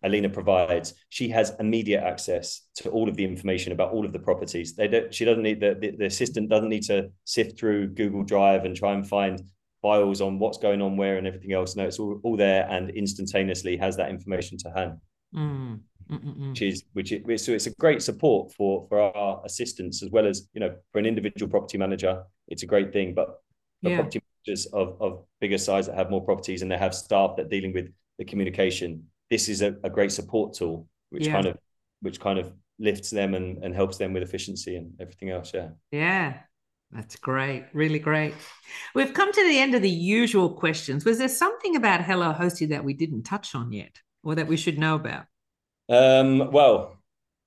Alina 0.02 0.28
provides. 0.28 0.94
She 1.10 1.28
has 1.28 1.52
immediate 1.60 2.02
access 2.02 2.62
to 2.76 2.90
all 2.90 3.08
of 3.08 3.16
the 3.16 3.24
information 3.24 3.72
about 3.72 3.92
all 3.92 4.06
of 4.06 4.12
the 4.12 4.18
properties. 4.18 4.74
They 4.74 4.88
don't. 4.88 5.12
She 5.12 5.24
doesn't 5.24 5.42
need 5.42 5.60
the 5.60 5.76
the, 5.78 5.90
the 5.90 6.06
assistant 6.06 6.48
doesn't 6.48 6.68
need 6.68 6.84
to 6.84 7.10
sift 7.24 7.58
through 7.58 7.88
Google 7.88 8.22
Drive 8.22 8.64
and 8.64 8.74
try 8.74 8.94
and 8.94 9.06
find 9.06 9.42
files 9.82 10.20
on 10.20 10.38
what's 10.38 10.58
going 10.58 10.82
on 10.82 10.96
where 10.96 11.16
and 11.18 11.26
everything 11.26 11.52
else. 11.52 11.76
No, 11.76 11.84
it's 11.84 11.98
all, 11.98 12.20
all 12.22 12.36
there 12.36 12.66
and 12.70 12.90
instantaneously 12.90 13.76
has 13.78 13.96
that 13.96 14.10
information 14.10 14.58
to 14.58 14.70
hand 14.70 14.98
Mm. 15.34 15.80
mm, 16.10 16.24
mm, 16.24 16.36
mm. 16.38 16.48
Which 16.48 16.62
is 16.62 16.82
which 16.92 17.12
is 17.12 17.44
so 17.44 17.52
it's 17.52 17.66
a 17.68 17.74
great 17.74 18.02
support 18.02 18.52
for 18.52 18.84
for 18.88 18.98
our 19.16 19.40
assistants 19.44 20.02
as 20.02 20.10
well 20.10 20.26
as 20.26 20.48
you 20.54 20.60
know 20.60 20.74
for 20.90 20.98
an 20.98 21.06
individual 21.06 21.48
property 21.48 21.78
manager 21.78 22.24
it's 22.48 22.64
a 22.64 22.66
great 22.66 22.92
thing 22.92 23.14
but 23.14 23.40
for 23.80 23.90
Yeah. 23.90 23.96
property 23.96 24.20
managers 24.44 24.66
of 24.72 25.00
of 25.00 25.24
bigger 25.40 25.56
size 25.56 25.86
that 25.86 25.94
have 25.94 26.10
more 26.10 26.24
properties 26.24 26.62
and 26.62 26.70
they 26.70 26.76
have 26.78 26.96
staff 26.96 27.36
that 27.36 27.46
are 27.46 27.48
dealing 27.48 27.72
with 27.72 27.92
the 28.18 28.24
communication 28.24 29.04
this 29.30 29.48
is 29.48 29.62
a, 29.62 29.76
a 29.84 29.90
great 29.90 30.12
support 30.12 30.54
tool 30.54 30.86
which 31.10 31.26
Yeah. 31.26 31.32
kind 31.32 31.46
of 31.46 31.58
which 32.02 32.20
kind 32.20 32.38
of 32.38 32.52
lifts 32.78 33.10
them 33.10 33.34
and, 33.34 33.62
and 33.64 33.74
helps 33.74 33.98
them 33.98 34.12
with 34.12 34.22
efficiency 34.22 34.76
and 34.76 34.92
everything 35.00 35.30
else 35.30 35.52
yeah 35.54 35.68
Yeah, 35.92 36.34
that's 36.90 37.16
great. 37.16 37.66
Really 37.72 37.98
great. 37.98 38.34
We've 38.94 39.12
come 39.14 39.32
to 39.32 39.44
the 39.48 39.58
end 39.58 39.74
of 39.74 39.82
the 39.82 39.90
usual 39.90 40.48
questions. 40.54 41.04
Was 41.04 41.18
there 41.18 41.28
something 41.28 41.76
about 41.76 42.04
Hello 42.04 42.32
Hosty 42.32 42.68
that 42.70 42.82
we 42.84 42.94
didn't 42.94 43.22
touch 43.24 43.54
on 43.54 43.70
yet 43.70 44.00
or 44.24 44.34
that 44.34 44.48
we 44.48 44.56
should 44.56 44.78
know 44.78 44.94
about? 44.96 45.26
Um, 45.88 46.50
well, 46.52 46.96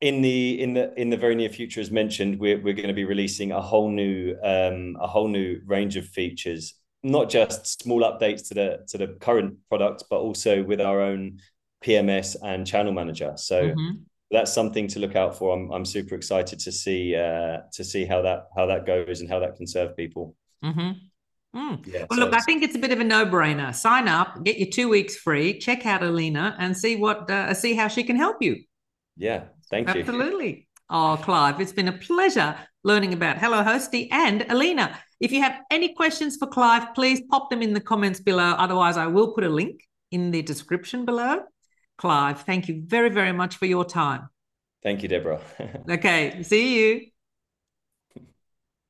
in 0.01 0.21
the 0.21 0.61
in 0.61 0.73
the 0.73 0.93
in 0.99 1.09
the 1.09 1.17
very 1.17 1.35
near 1.35 1.49
future, 1.49 1.81
as 1.81 1.91
mentioned, 1.91 2.39
we're 2.39 2.61
we're 2.61 2.73
going 2.73 2.89
to 2.89 2.93
be 2.93 3.05
releasing 3.05 3.51
a 3.51 3.61
whole 3.61 3.89
new 3.89 4.35
um, 4.43 4.97
a 5.01 5.07
whole 5.07 5.27
new 5.29 5.59
range 5.65 5.95
of 5.97 6.05
features, 6.07 6.75
not 7.03 7.29
just 7.29 7.81
small 7.81 8.01
updates 8.01 8.47
to 8.49 8.53
the 8.53 8.85
to 8.89 8.97
the 8.97 9.07
current 9.19 9.57
product, 9.69 10.03
but 10.09 10.17
also 10.19 10.63
with 10.63 10.81
our 10.81 11.01
own 11.01 11.39
PMS 11.83 12.35
and 12.43 12.65
channel 12.65 12.93
manager. 12.93 13.33
So 13.35 13.57
Mhm. 13.75 13.99
that's 14.31 14.51
something 14.53 14.87
to 14.93 14.99
look 14.99 15.15
out 15.15 15.37
for. 15.37 15.53
I'm 15.55 15.71
I'm 15.71 15.85
super 15.85 16.15
excited 16.15 16.59
to 16.59 16.71
see 16.71 17.15
uh, 17.15 17.57
to 17.73 17.83
see 17.83 18.05
how 18.05 18.21
that 18.23 18.39
how 18.55 18.65
that 18.67 18.85
goes 18.85 19.21
and 19.21 19.29
how 19.29 19.39
that 19.39 19.55
can 19.57 19.67
serve 19.67 19.95
people. 19.97 20.35
Mhm. 20.63 20.95
Mm. 21.55 21.85
Yeah. 21.85 22.05
Well, 22.09 22.17
so 22.17 22.25
look, 22.25 22.33
I 22.33 22.39
think 22.39 22.63
it's 22.63 22.75
a 22.75 22.79
bit 22.79 22.91
of 22.91 22.99
a 22.99 23.03
no-brainer. 23.03 23.75
Sign 23.75 24.07
up, 24.07 24.43
get 24.43 24.57
your 24.57 24.69
two 24.69 24.89
weeks 24.89 25.15
free, 25.17 25.59
check 25.59 25.85
out 25.85 26.01
Alina, 26.01 26.55
and 26.57 26.75
see 26.75 26.95
what 26.95 27.29
uh, 27.29 27.53
see 27.53 27.73
how 27.75 27.87
she 27.87 28.03
can 28.03 28.15
help 28.15 28.37
you. 28.41 28.53
yeah. 29.17 29.41
Thank 29.69 29.93
you. 29.93 30.01
Absolutely. 30.01 30.67
Oh, 30.89 31.17
Clive, 31.21 31.59
it's 31.61 31.71
been 31.71 31.87
a 31.87 31.97
pleasure 32.09 32.55
learning 32.83 33.13
about 33.13 33.37
Hello 33.37 33.63
Hosty 33.63 34.07
and 34.11 34.45
Alina. 34.49 34.99
If 35.19 35.31
you 35.31 35.41
have 35.41 35.55
any 35.71 35.93
questions 35.93 36.37
for 36.37 36.47
Clive, 36.47 36.93
please 36.93 37.21
pop 37.31 37.49
them 37.49 37.61
in 37.61 37.73
the 37.73 37.79
comments 37.81 38.19
below. 38.19 38.51
Otherwise, 38.65 38.97
I 38.97 39.07
will 39.07 39.29
put 39.33 39.43
a 39.43 39.49
link 39.49 39.75
in 40.11 40.31
the 40.31 40.41
description 40.41 41.05
below. 41.05 41.33
Clive, 41.97 42.41
thank 42.41 42.67
you 42.67 42.83
very, 42.85 43.09
very 43.09 43.31
much 43.31 43.55
for 43.57 43.65
your 43.65 43.85
time. 43.85 44.29
Thank 44.81 45.03
you, 45.03 45.09
Deborah. 45.09 45.41
Okay, 45.89 46.43
see 46.43 46.79
you. 46.79 47.12